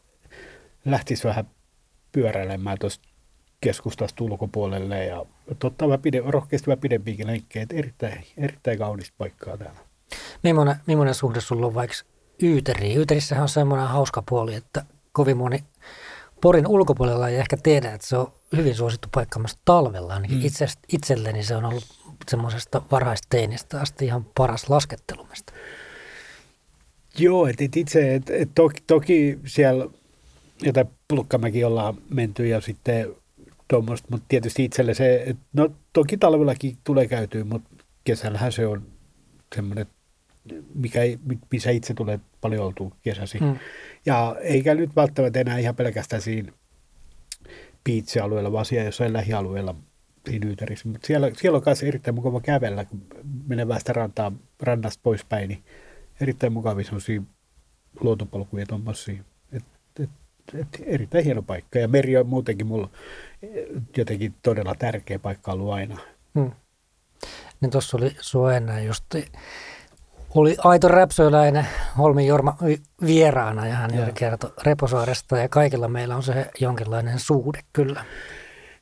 lähtisi 0.85 1.27
vähän 1.27 1.47
pyöräilemään 2.11 2.77
tuosta 2.79 3.12
keskustasta 3.63 4.23
ulkopuolelle 4.23 5.05
ja 5.05 5.25
totta 5.59 5.87
mä 5.87 5.97
pide, 5.97 6.21
rohkeasti 6.25 6.69
mä 6.69 6.77
pidempiinkin 6.77 7.27
lenkkejä. 7.27 7.65
Erittäin, 7.73 8.25
erittäin 8.37 8.77
kaunista 8.77 9.13
paikkaa 9.17 9.57
täällä. 9.57 9.79
Millainen, 10.43 10.75
millainen 10.87 11.15
suhde 11.15 11.41
sulla 11.41 11.67
on 11.67 11.73
vaikka 11.73 11.95
Yyteriin? 12.43 12.97
Yyterissähän 12.97 13.41
on 13.41 13.49
semmoinen 13.49 13.87
hauska 13.87 14.23
puoli, 14.29 14.55
että 14.55 14.85
kovin 15.11 15.37
moni 15.37 15.63
Porin 16.41 16.67
ulkopuolella 16.67 17.29
ei 17.29 17.35
ehkä 17.35 17.57
tiedä, 17.57 17.91
että 17.91 18.07
se 18.07 18.17
on 18.17 18.31
hyvin 18.55 18.75
suosittu 18.75 19.07
paikka 19.11 19.39
myös 19.39 19.57
talvella. 19.65 20.13
Ainakin 20.13 20.37
mm. 20.37 20.45
itse, 20.45 20.67
itselleni 20.93 21.43
se 21.43 21.55
on 21.55 21.65
ollut 21.65 21.83
semmoisesta 22.29 22.81
varhaisteinistä 22.91 23.81
asti 23.81 24.05
ihan 24.05 24.25
paras 24.37 24.69
laskettelumista. 24.69 25.53
Joo, 27.17 27.47
että 27.47 27.63
itse, 27.75 28.15
et, 28.15 28.29
et 28.29 28.49
toki, 28.55 28.83
toki 28.87 29.39
siellä 29.45 29.87
jotain 30.61 30.87
Pulkkamäki 31.07 31.63
ollaan 31.63 31.97
menty 32.09 32.47
ja 32.47 32.61
sitten 32.61 33.15
tuommoista, 33.67 34.07
mutta 34.11 34.25
tietysti 34.29 34.63
itselle 34.63 34.93
se, 34.93 35.23
että 35.25 35.43
no 35.53 35.69
toki 35.93 36.17
talvellakin 36.17 36.77
tulee 36.83 37.07
käytyä, 37.07 37.43
mutta 37.43 37.83
kesällähän 38.03 38.51
se 38.51 38.67
on 38.67 38.87
semmoinen, 39.55 39.85
mikä, 40.75 40.99
missä 41.51 41.71
itse 41.71 41.93
tulee 41.93 42.19
paljon 42.41 42.65
oltu 42.65 42.93
kesäsi. 43.01 43.39
Hmm. 43.39 43.57
Ja 44.05 44.35
eikä 44.41 44.75
nyt 44.75 44.95
välttämättä 44.95 45.39
enää 45.39 45.57
ihan 45.57 45.75
pelkästään 45.75 46.21
siinä 46.21 46.53
piitsi-alueella, 47.83 48.51
vaan 48.51 48.65
siellä 48.65 48.85
jossain 48.85 49.13
lähialueella 49.13 49.75
siinä 50.29 50.47
Yyterissä. 50.47 50.89
Mutta 50.89 51.07
siellä, 51.07 51.31
siellä 51.37 51.57
on 51.57 51.63
myös 51.65 51.83
erittäin 51.83 52.15
mukava 52.15 52.41
kävellä, 52.41 52.85
kun 52.85 53.01
menee 53.47 53.67
vähän 53.67 53.81
sitä 53.81 53.93
rantaa, 53.93 54.31
rannasta 54.61 54.99
poispäin, 55.03 55.49
niin 55.49 55.63
erittäin 56.21 56.53
mukavia 56.53 56.85
sellaisia 56.85 57.21
luontopolkuja 58.01 58.65
tuommoisia. 58.65 59.23
Et, 60.59 60.67
erittäin 60.85 61.23
hieno 61.23 61.41
paikka. 61.41 61.79
Ja 61.79 61.87
meri 61.87 62.17
on 62.17 62.27
muutenkin 62.27 62.67
mulla 62.67 62.89
jotenkin 63.97 64.33
todella 64.41 64.75
tärkeä 64.79 65.19
paikka 65.19 65.51
ollut 65.51 65.73
aina. 65.73 65.97
Hmm. 66.39 66.51
niin 67.61 67.71
tuossa 67.71 67.97
oli 67.97 68.15
sua 68.19 68.53
ennen 68.53 68.85
just 68.85 69.05
oli 70.35 70.55
aito 70.63 70.87
räpsöläinen 70.87 71.67
Holmin 71.97 72.27
Jorma 72.27 72.57
vieraana 73.05 73.67
ja 73.67 73.75
hän 73.75 73.95
juuri 73.95 74.11
kertoi 74.13 74.53
Reposaaresta 74.63 75.37
ja 75.37 75.49
kaikilla 75.49 75.87
meillä 75.87 76.15
on 76.15 76.23
se 76.23 76.45
jonkinlainen 76.59 77.19
suhde 77.19 77.59
kyllä. 77.73 78.05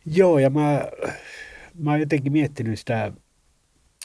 Joo 0.05 0.39
ja 0.39 0.49
mä, 0.49 0.85
mä 1.79 1.91
oon 1.91 1.99
jotenkin 1.99 2.31
miettinyt 2.31 2.79
sitä, 2.79 3.11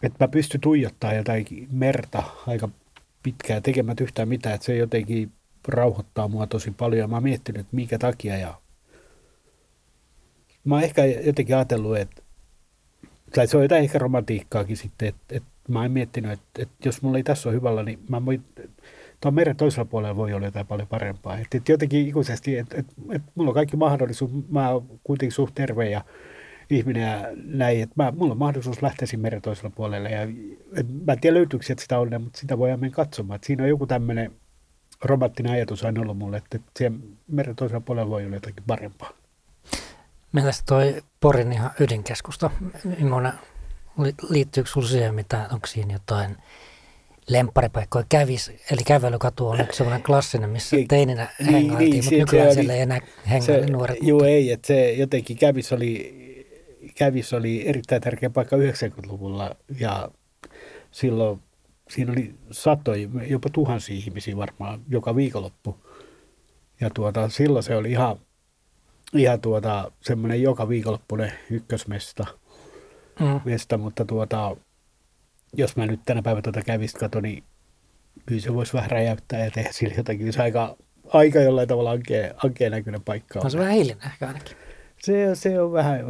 että 0.03 0.25
mä 0.25 0.29
pystyn 0.29 0.61
tuijottaa 0.61 1.15
jotain 1.15 1.47
merta 1.73 2.23
aika 2.47 2.69
pitkään 3.23 3.63
tekemättä 3.63 4.05
yhtään 4.05 4.29
mitään, 4.29 4.55
että 4.55 4.65
se 4.65 4.77
jotenkin 4.77 5.33
rauhoittaa 5.69 6.29
mua 6.29 6.47
tosi 6.47 6.71
paljon 6.71 7.01
ja 7.01 7.09
mä 7.09 7.17
oon 7.17 7.23
miettinyt, 7.23 7.61
että 7.61 7.77
minkä 7.77 7.99
takia 7.99 8.37
ja 8.37 8.55
mä 10.65 10.75
oon 10.75 10.85
ehkä 10.85 11.05
jotenkin 11.05 11.57
ajatellut, 11.57 11.97
että 11.97 12.23
tai 13.35 13.47
se 13.47 13.57
on 13.57 13.63
jotain 13.63 13.85
ehkä 13.85 13.99
romantiikkaakin 13.99 14.77
sitten, 14.77 15.09
että, 15.09 15.37
että 15.37 15.49
mä 15.69 15.81
oon 15.81 15.91
miettinyt, 15.91 16.33
että, 16.33 16.63
että 16.63 16.89
jos 16.89 17.03
mulla 17.03 17.17
ei 17.17 17.23
tässä 17.23 17.49
ole 17.49 17.57
hyvällä, 17.57 17.83
niin 17.83 17.99
mä 18.09 18.27
voin, 18.27 18.45
tuon 19.21 19.35
meren 19.35 19.57
toisella 19.57 19.85
puolella 19.85 20.17
voi 20.17 20.33
olla 20.33 20.47
jotain 20.47 20.67
paljon 20.67 20.89
parempaa. 20.89 21.39
Että, 21.39 21.59
että 21.59 21.73
jotenkin 21.73 22.09
ikuisesti, 22.09 22.59
että, 22.59 22.77
että, 22.79 22.93
että 23.13 23.33
mulla 23.35 23.51
on 23.51 23.55
kaikki 23.55 23.77
mahdollisuus, 23.77 24.31
mä 24.49 24.71
oon 24.71 25.01
kuitenkin 25.05 25.33
suht 25.33 25.55
terve 25.55 25.91
ja 25.91 26.05
ihminen 26.71 27.03
ja 27.03 27.29
näin, 27.45 27.83
että 27.83 27.95
mä, 27.97 28.13
mulla 28.17 28.33
on 28.33 28.39
mahdollisuus 28.39 28.83
lähteä 28.83 29.07
siinä 29.07 29.23
meren 29.23 29.43
toisella 29.43 29.71
puolella. 29.71 30.09
Ja, 30.09 30.23
et, 30.77 30.87
mä 31.07 31.13
en 31.13 31.21
tiedä 31.21 31.35
löytyykö 31.35 31.67
sitä 31.79 31.99
onnea, 31.99 32.19
mutta 32.19 32.39
sitä 32.39 32.59
voi 32.59 32.77
mennä 32.77 32.91
katsomaan. 32.91 33.37
Että 33.37 33.47
siinä 33.47 33.63
on 33.63 33.69
joku 33.69 33.87
tämmöinen 33.87 34.33
romanttinen 35.05 35.53
ajatus 35.53 35.85
aina 35.85 36.01
ollut 36.01 36.19
mulle, 36.19 36.37
että, 36.37 36.59
siellä 36.79 36.99
meren 37.29 37.57
toisella 37.57 37.81
puolella 37.81 38.11
voi 38.11 38.25
olla 38.25 38.37
jotakin 38.37 38.65
parempaa. 38.67 39.11
Mielestäni 40.33 40.67
toi 40.67 41.03
Porin 41.21 41.53
ihan 41.53 41.71
ydinkeskusta, 41.81 42.51
Millainen, 42.85 43.33
liittyykö 44.29 44.71
sinulla 44.71 44.89
siihen 44.89 45.15
mitä, 45.15 45.49
onko 45.53 45.67
siinä 45.67 45.93
jotain 45.93 46.37
lempparipaikkoja 47.29 48.05
kävis, 48.09 48.53
eli 48.71 48.83
kävelykatu 48.87 49.49
on 49.49 49.61
yksi 49.61 49.77
sellainen 49.77 50.03
klassinen, 50.03 50.51
missä 50.51 50.77
teininä 50.89 51.29
niin, 51.39 51.51
hengailtiin, 51.51 51.91
niin, 51.91 52.05
mutta 52.05 52.17
nykyään 52.17 52.55
siellä 52.55 52.75
ei 52.75 52.81
enää 52.81 53.01
hengaile 53.31 53.67
nuoret. 53.67 53.99
Joo, 54.03 54.25
ei, 54.25 54.53
että 54.53 54.67
se 54.67 54.93
jotenkin 54.93 55.39
kävis 55.39 55.73
oli, 55.73 56.17
kävis 56.95 57.33
oli 57.33 57.69
erittäin 57.69 58.03
tärkeä 58.03 58.31
paikka 58.31 58.57
90-luvulla 58.57 59.57
ja 59.81 60.09
silloin 60.91 61.41
siinä 61.91 62.13
oli 62.13 62.35
satoja, 62.51 63.09
jopa 63.27 63.49
tuhansia 63.49 63.97
ihmisiä 63.97 64.37
varmaan 64.37 64.81
joka 64.89 65.17
viikonloppu. 65.17 65.77
Ja 66.81 66.91
tuota, 66.91 67.29
silloin 67.29 67.63
se 67.63 67.77
oli 67.77 67.91
ihan 67.91 68.17
ihan 69.15 69.41
tuota, 69.41 69.93
semmoinen 70.01 70.43
joka 70.43 70.69
viikonloppuinen 70.69 71.33
ykkösmesta, 71.51 72.27
mm. 73.21 73.41
mesta, 73.45 73.79
mutta 73.79 74.05
tuota, 74.05 74.57
jos 75.53 75.77
mä 75.77 75.87
nyt 75.87 76.01
tänä 76.07 76.23
päivänä 76.23 76.43
tuota 76.43 76.63
kävistä 76.63 76.99
kato, 76.99 77.21
niin 77.21 77.45
kyllä 78.27 78.41
se 78.41 78.55
voisi 78.55 78.73
vähän 78.73 78.91
räjäyttää 78.91 79.45
ja 79.45 79.51
tehdä 79.51 79.73
sille 79.73 79.95
jotakin. 79.97 80.33
Se 80.33 80.43
aika, 80.43 80.77
aika 81.09 81.41
jollain 81.41 81.69
tavalla 81.69 81.91
ankeen, 81.91 82.35
ankeen 82.45 82.73
näköinen 82.73 83.03
paikka. 83.03 83.41
On 83.45 83.51
se 83.51 83.59
vähän 83.59 83.75
hiljainen 83.75 84.07
ehkä 84.07 84.27
ainakin. 84.27 84.57
Se, 85.03 85.35
se 85.35 85.61
on 85.61 85.73
vähän, 85.73 86.01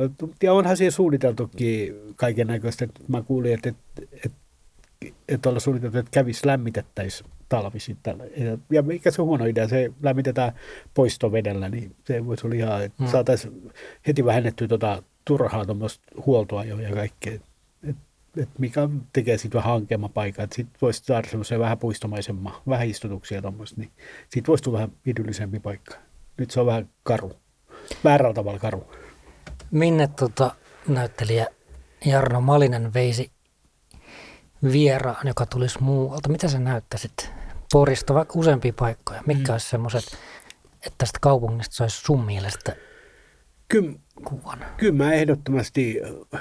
ja 0.43 0.53
onhan 0.53 0.77
siihen 0.77 0.93
suunniteltukin 0.93 1.95
kaiken 2.17 2.47
näköistä. 2.47 2.89
Mä 3.09 3.23
kuulin, 3.23 3.55
että, 3.55 3.69
että, 3.69 4.03
että, 4.13 4.39
että 5.29 5.49
olla 5.49 5.61
suunniteltu, 5.61 5.99
että 5.99 6.11
kävisi 6.11 6.47
lämmitettäisiin 6.47 7.31
talvisin. 7.49 7.97
Ja, 8.37 8.59
ja 8.71 8.83
mikä 8.83 9.11
se 9.11 9.23
on 9.23 9.29
huono 9.29 9.45
idea, 9.45 9.69
se 9.69 9.93
lämmitetään 10.03 10.53
poistovedellä, 10.95 11.69
niin 11.69 11.97
se 12.05 12.27
voisi 12.27 12.47
olla 12.47 12.57
ihan, 12.57 12.85
että 12.85 13.03
hmm. 13.03 13.11
saataisiin 13.11 13.73
heti 14.07 14.25
vähennettyä 14.25 14.69
tuota 14.69 15.03
turhaa 15.25 15.65
tuommoista 15.65 16.05
huoltoa 16.27 16.65
jo 16.65 16.79
ja 16.79 16.95
kaikkea. 16.95 17.33
Et, 17.89 17.97
et 18.37 18.49
mikä 18.59 18.89
tekee 19.13 19.39
sitten 19.39 19.59
vähän 19.59 19.73
hankeamman 19.73 20.13
paikan, 20.13 20.45
että 20.45 20.57
sitten 20.57 20.79
voisi 20.83 21.05
saada 21.05 21.29
semmoisen 21.29 21.61
vähän 21.61 21.79
puistomaisemman, 21.79 22.53
vähän 22.69 22.89
istutuksia 22.89 23.43
tuommoista, 23.43 23.81
niin 23.81 23.91
siitä 24.29 24.47
voisi 24.47 24.65
tulla 24.65 24.79
vähän 24.79 24.93
idyllisempi 25.07 25.61
paikka. 25.61 25.97
Nyt 26.37 26.51
se 26.51 26.61
on 26.61 26.67
vähän 26.67 26.89
karu, 27.03 27.33
väärällä 28.05 28.35
tavalla 28.35 28.59
karu. 28.59 28.93
Minne 29.71 30.07
tota, 30.07 30.55
näyttelijä 30.89 31.47
Jarno 32.05 32.41
Malinen 32.41 32.95
veisi 32.95 33.31
vieraan, 34.73 35.27
joka 35.27 35.47
tulisi 35.47 35.83
muualta? 35.83 36.29
Mitä 36.29 36.49
sä 36.49 36.59
näyttäisit 36.59 37.33
Porista, 37.73 38.15
vaikka 38.15 38.39
useampia 38.39 38.73
paikkoja? 38.73 39.23
Mitkä 39.27 39.49
mm. 39.49 39.53
olisi 39.53 39.69
semmoiset, 39.69 40.05
että 40.75 40.95
tästä 40.99 41.19
kaupungista 41.21 41.75
saisi 41.75 42.01
sun 42.01 42.25
mielestä 42.25 42.77
kyllä, 43.69 43.93
kuvan? 44.25 44.65
Kyllä 44.77 45.05
mä 45.05 45.13
ehdottomasti 45.13 46.01
äh, 46.35 46.41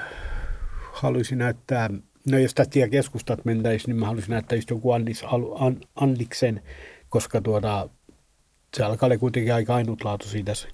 haluaisin 0.92 1.38
näyttää, 1.38 1.90
no 2.30 2.38
jos 2.38 2.54
tästä 2.54 2.88
keskustat 2.88 3.44
mentäisiin, 3.44 3.88
niin 3.88 4.00
mä 4.00 4.06
haluaisin 4.06 4.30
näyttää 4.30 4.56
just 4.56 4.70
joku 4.70 4.92
Annis, 4.92 5.24
An, 5.58 5.80
Anniksen, 5.94 6.62
koska 7.08 7.40
tuota, 7.40 7.88
se 8.76 8.84
alkaa 8.84 9.06
olla 9.06 9.18
kuitenkin 9.18 9.54
aika 9.54 9.74
ainutlaatuisia 9.74 10.44
tässä. 10.44 10.68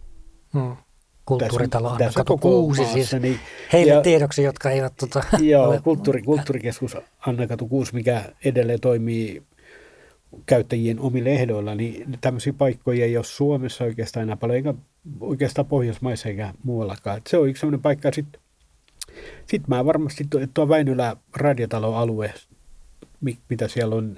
Hmm 0.52 0.76
kulttuuritalo 1.26 1.88
Anna 1.88 2.10
Katu 2.14 2.38
Kuusi 2.38 2.84
siis 2.84 3.12
niin, 3.12 3.40
heille 3.72 3.92
ja, 3.92 4.00
tiedoksi, 4.00 4.42
jotka 4.42 4.70
eivät 4.70 4.92
tota, 5.00 5.22
Joo, 5.40 5.68
ole 5.68 5.80
kulttuuri, 5.80 6.22
kulttuurikeskus 6.22 6.96
Anna 7.26 7.46
Katu 7.46 7.68
Kuusi, 7.68 7.94
mikä 7.94 8.24
edelleen 8.44 8.80
toimii 8.80 9.42
käyttäjien 10.46 11.00
omille 11.00 11.30
ehdoilla, 11.30 11.74
niin 11.74 12.18
tämmöisiä 12.20 12.52
paikkoja 12.52 13.04
ei 13.04 13.16
ole 13.16 13.24
Suomessa 13.24 13.84
oikeastaan 13.84 14.22
enää 14.22 14.36
paljon, 14.36 14.56
eikä 14.56 14.74
oikeastaan 15.20 15.66
Pohjoismaissa 15.66 16.28
eikä 16.28 16.54
muuallakaan. 16.62 17.18
Et 17.18 17.26
se 17.26 17.38
on 17.38 17.48
yksi 17.48 17.60
sellainen 17.60 17.82
paikka. 17.82 18.10
Sitten 18.12 18.40
sit 19.46 19.68
mä 19.68 19.84
varmasti 19.84 20.26
tuo, 20.30 20.40
tuo 20.54 20.68
Väinölä 20.68 21.16
radiotaloalue, 21.36 22.34
mitä 23.48 23.68
siellä 23.68 23.94
on, 23.94 24.16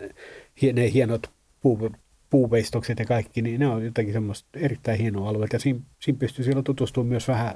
ne 0.73 0.93
hienot 0.93 1.31
puu, 1.61 1.91
puuveistokset 2.31 2.99
ja 2.99 3.05
kaikki, 3.05 3.43
niin 3.43 3.61
ne 3.61 3.67
on 3.67 3.85
jotenkin 3.85 4.13
semmoista 4.13 4.49
erittäin 4.59 4.99
hienoa 4.99 5.29
alueita. 5.29 5.57
Ja 5.57 5.61
siinä, 5.61 5.81
siinä 6.01 6.19
pystyy 6.19 6.45
silloin 6.45 6.65
tutustumaan 6.65 7.09
myös 7.09 7.29
vähän 7.29 7.55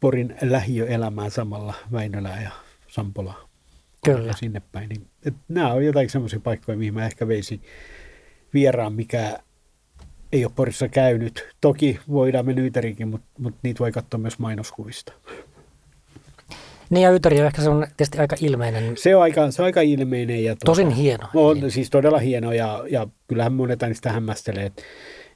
Porin 0.00 0.34
lähiöelämään 0.42 1.30
samalla 1.30 1.74
Väinölä 1.92 2.38
ja 2.42 2.50
Sampola 2.88 3.48
Kyllä. 4.04 4.32
sinne 4.36 4.62
päin. 4.72 4.88
Niin, 4.88 5.06
et 5.24 5.34
nämä 5.48 5.72
on 5.72 5.84
jotain 5.84 6.10
semmoisia 6.10 6.40
paikkoja, 6.40 6.78
mihin 6.78 6.94
mä 6.94 7.06
ehkä 7.06 7.28
veisin 7.28 7.62
vieraan, 8.54 8.92
mikä 8.92 9.38
ei 10.32 10.44
ole 10.44 10.52
Porissa 10.56 10.88
käynyt. 10.88 11.48
Toki 11.60 11.98
voidaan 12.08 12.46
mennä 12.46 12.62
Yyteriinkin, 12.62 13.08
mutta, 13.08 13.28
mutta 13.38 13.60
niitä 13.62 13.78
voi 13.78 13.92
katsoa 13.92 14.20
myös 14.20 14.38
mainoskuvista. 14.38 15.12
Niin 16.90 17.02
ja 17.02 17.10
Yyteri 17.10 17.40
on 17.40 17.46
ehkä 17.46 17.62
se 17.62 17.70
on 17.70 17.86
tietysti 17.96 18.18
aika 18.18 18.36
ilmeinen. 18.40 18.96
Se 18.96 19.16
on 19.16 19.22
aika, 19.22 19.50
se 19.50 19.62
on 19.62 19.66
aika 19.66 19.80
ilmeinen. 19.80 20.44
Ja 20.44 20.52
tuota, 20.52 20.64
Tosin 20.64 20.90
hieno. 20.90 21.26
On 21.34 21.60
niin. 21.60 21.70
siis 21.70 21.90
todella 21.90 22.18
hieno 22.18 22.52
ja, 22.52 22.84
ja 22.90 23.06
kyllähän 23.26 23.52
monet 23.52 23.80
sitä 23.92 24.12
hämmästelee, 24.12 24.66
että 24.66 24.82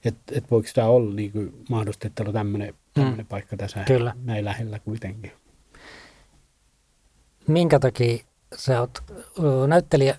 et, 0.04 0.14
et 0.32 0.50
voiko 0.50 0.68
tämä 0.74 0.86
olla 0.86 1.14
niin 1.14 1.32
kuin 1.32 1.54
mahdollista, 1.68 2.06
että 2.06 2.24
on 2.26 2.32
tämmöinen, 2.32 2.74
mm. 2.98 3.26
paikka 3.28 3.56
tässä 3.56 3.80
Kyllä. 3.86 4.14
näin 4.24 4.44
lähellä 4.44 4.78
kuitenkin. 4.78 5.32
Minkä 7.46 7.78
takia 7.78 8.24
sä 8.56 8.80
oot 8.80 9.02
näyttelijä 9.66 10.16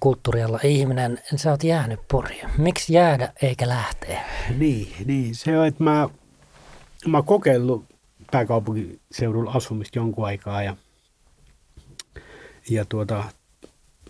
kulttuurialla 0.00 0.60
ihminen, 0.62 1.18
sä 1.36 1.50
oot 1.50 1.64
jäänyt 1.64 2.00
Poria. 2.08 2.50
Miksi 2.58 2.92
jäädä 2.92 3.32
eikä 3.42 3.68
lähteä? 3.68 4.20
Niin, 4.58 4.92
niin. 5.04 5.34
se 5.34 5.58
on, 5.58 5.66
että 5.66 5.84
mä, 5.84 6.08
mä 7.06 7.18
oon 7.18 7.24
kokeillut 7.24 7.84
pääkaupunkiseudulla 8.32 9.50
asumista 9.50 9.98
jonkun 9.98 10.26
aikaa 10.26 10.62
ja, 10.62 10.76
ja, 12.70 12.84
tuota, 12.84 13.24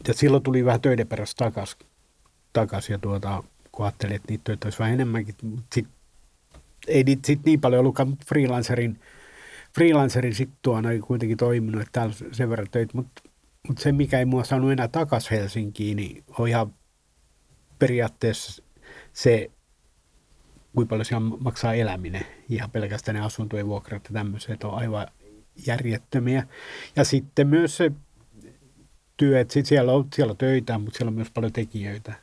ja 0.09 0.15
silloin 0.15 0.43
tuli 0.43 0.65
vähän 0.65 0.81
töiden 0.81 1.09
perässä 1.09 1.37
takaisin 1.37 1.79
takas, 2.53 2.91
ja 2.91 2.99
tuota, 2.99 3.45
kun 3.73 3.85
ajattelin, 3.85 4.17
että 4.17 4.29
niitä 4.29 4.45
töitä 4.45 4.67
olisi 4.67 4.79
vähän 4.79 4.95
enemmänkin, 4.95 5.35
mutta 5.43 5.75
sit, 5.75 5.87
ei 6.87 7.05
niitä 7.05 7.27
sit 7.27 7.45
niin 7.45 7.61
paljon 7.61 7.81
ollutkaan, 7.81 8.09
mutta 8.09 8.27
freelancerin, 8.29 9.01
freelancerin 9.75 10.35
sitten 10.35 10.59
tuona 10.63 10.89
kuitenkin 11.07 11.39
toiminut, 11.39 11.81
että 11.83 11.93
täällä 11.93 12.15
sen 12.33 12.51
verran 12.51 12.71
töitä, 12.71 12.93
mutta, 12.95 13.23
mutta 13.69 13.83
se 13.83 13.93
mikä 13.93 14.19
ei 14.19 14.25
mua 14.25 14.45
saanut 14.45 14.73
enää 14.73 14.89
takaisin 14.89 15.39
Helsinkiin, 15.39 15.97
niin 15.97 16.25
on 16.39 16.49
ihan 16.49 16.75
periaatteessa 17.79 18.63
se 19.13 19.51
kuinka 20.75 20.91
paljon 20.91 21.05
siellä 21.05 21.37
maksaa 21.41 21.75
eläminen. 21.75 22.27
Ihan 22.49 22.71
pelkästään 22.71 23.15
ne 23.15 23.21
asuntojen 23.21 23.67
vuokrat 23.67 24.05
ja 24.05 24.11
tämmöiset 24.13 24.65
on 24.65 24.75
aivan 24.75 25.07
järjettömiä. 25.67 26.47
Ja 26.97 27.05
sitten 27.05 27.49
myös 27.49 27.77
se 27.77 27.93
työ, 29.17 29.41
että 29.41 29.55
sit 29.55 29.67
siellä, 29.67 29.93
on, 29.93 30.09
siellä 30.15 30.31
on 30.31 30.37
töitä, 30.37 30.79
mutta 30.79 30.97
siellä 30.97 31.09
on 31.09 31.15
myös 31.15 31.31
paljon 31.31 31.53
tekijöitä. 31.53 32.15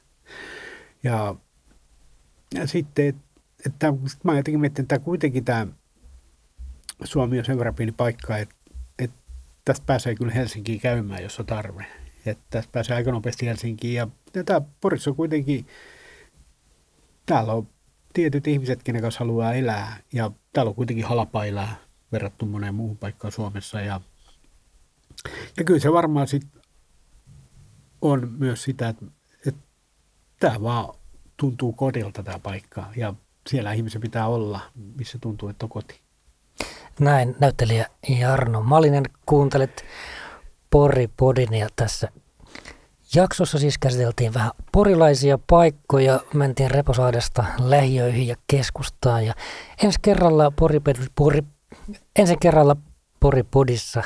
Ja, 1.03 1.35
ja 2.53 2.67
sitten, 2.67 3.07
että, 3.07 3.21
että 3.65 3.93
sit 4.05 4.23
mä 4.23 4.37
jotenkin 4.37 4.59
mietin, 4.59 4.83
että 4.83 4.99
kuitenkin 4.99 5.45
tämä 5.45 5.67
Suomi 7.03 7.39
on 7.39 7.45
sen 7.45 7.57
verran 7.57 7.75
pieni 7.75 7.91
paikka, 7.91 8.37
että, 8.37 8.55
että 8.99 9.17
tästä 9.65 9.85
pääsee 9.85 10.15
kyllä 10.15 10.33
Helsinkiin 10.33 10.79
käymään, 10.79 11.23
jos 11.23 11.39
on 11.39 11.45
tarve. 11.45 11.85
Että 12.25 12.43
tästä 12.49 12.71
pääsee 12.71 12.95
aika 12.95 13.11
nopeasti 13.11 13.45
Helsinkiin. 13.45 13.93
Ja, 13.93 14.07
ja 14.33 14.43
tämä 14.43 14.61
Porissa 14.81 15.09
on 15.09 15.15
kuitenkin, 15.15 15.67
täällä 17.25 17.53
on 17.53 17.67
tietyt 18.15 18.47
ihmiset, 18.47 18.83
kenen 18.83 19.01
kanssa 19.01 19.19
haluaa 19.19 19.53
elää. 19.53 19.97
Ja 20.13 20.31
täällä 20.53 20.69
on 20.69 20.75
kuitenkin 20.75 21.05
halpa 21.05 21.45
elää 21.45 21.75
verrattuna 22.11 22.51
moneen 22.51 22.75
muuhun 22.75 22.97
paikkaan 22.97 23.31
Suomessa. 23.31 23.81
Ja 23.81 24.01
Ja 25.57 25.63
kyllä 25.63 25.79
se 25.79 25.93
varmaan 25.93 26.27
sit 26.27 26.47
on 28.01 28.31
myös 28.37 28.63
sitä, 28.63 28.89
että, 28.89 29.05
että 29.47 29.61
tämä 30.39 30.61
vaan 30.61 30.93
tuntuu 31.37 31.73
kodilta 31.73 32.23
tämä 32.23 32.39
paikka 32.39 32.85
ja 32.95 33.13
siellä 33.49 33.73
ihmisen 33.73 34.01
pitää 34.01 34.27
olla, 34.27 34.59
missä 34.95 35.17
tuntuu, 35.21 35.49
että 35.49 35.65
on 35.65 35.69
koti. 35.69 36.01
Näin 36.99 37.35
näyttelijä 37.39 37.87
Jarno 38.19 38.61
Malinen 38.61 39.03
kuuntelet 39.25 39.85
Pori 40.69 41.09
Podinia 41.17 41.67
tässä 41.75 42.11
jaksossa 43.15 43.59
siis 43.59 43.77
käsiteltiin 43.77 44.33
vähän 44.33 44.51
porilaisia 44.71 45.37
paikkoja, 45.49 46.19
mentiin 46.33 46.71
Reposaadesta 46.71 47.45
lähiöihin 47.59 48.27
ja 48.27 48.35
keskustaan 48.47 49.25
ja 49.25 49.33
ensi 49.83 49.99
kerralla 50.01 50.51
Pori, 50.51 50.81
Pori, 51.15 51.41
ensi 52.15 52.37
kerralla 52.37 52.75
Poripodissa 53.19 54.03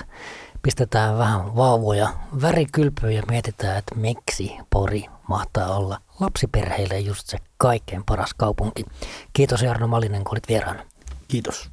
pistetään 0.61 1.17
vähän 1.17 1.55
vauvoja 1.55 2.09
värikylpyyn 2.41 3.15
ja 3.15 3.23
mietitään, 3.29 3.77
että 3.77 3.95
miksi 3.95 4.57
Pori 4.69 5.05
mahtaa 5.27 5.75
olla 5.75 5.97
lapsiperheille 6.19 6.99
just 6.99 7.27
se 7.27 7.37
kaikkein 7.57 8.03
paras 8.05 8.33
kaupunki. 8.33 8.85
Kiitos 9.33 9.61
Jarno 9.61 9.87
Malinen, 9.87 10.23
kun 10.23 10.31
olit 10.31 10.49
vieraana. 10.49 10.83
Kiitos. 11.27 11.71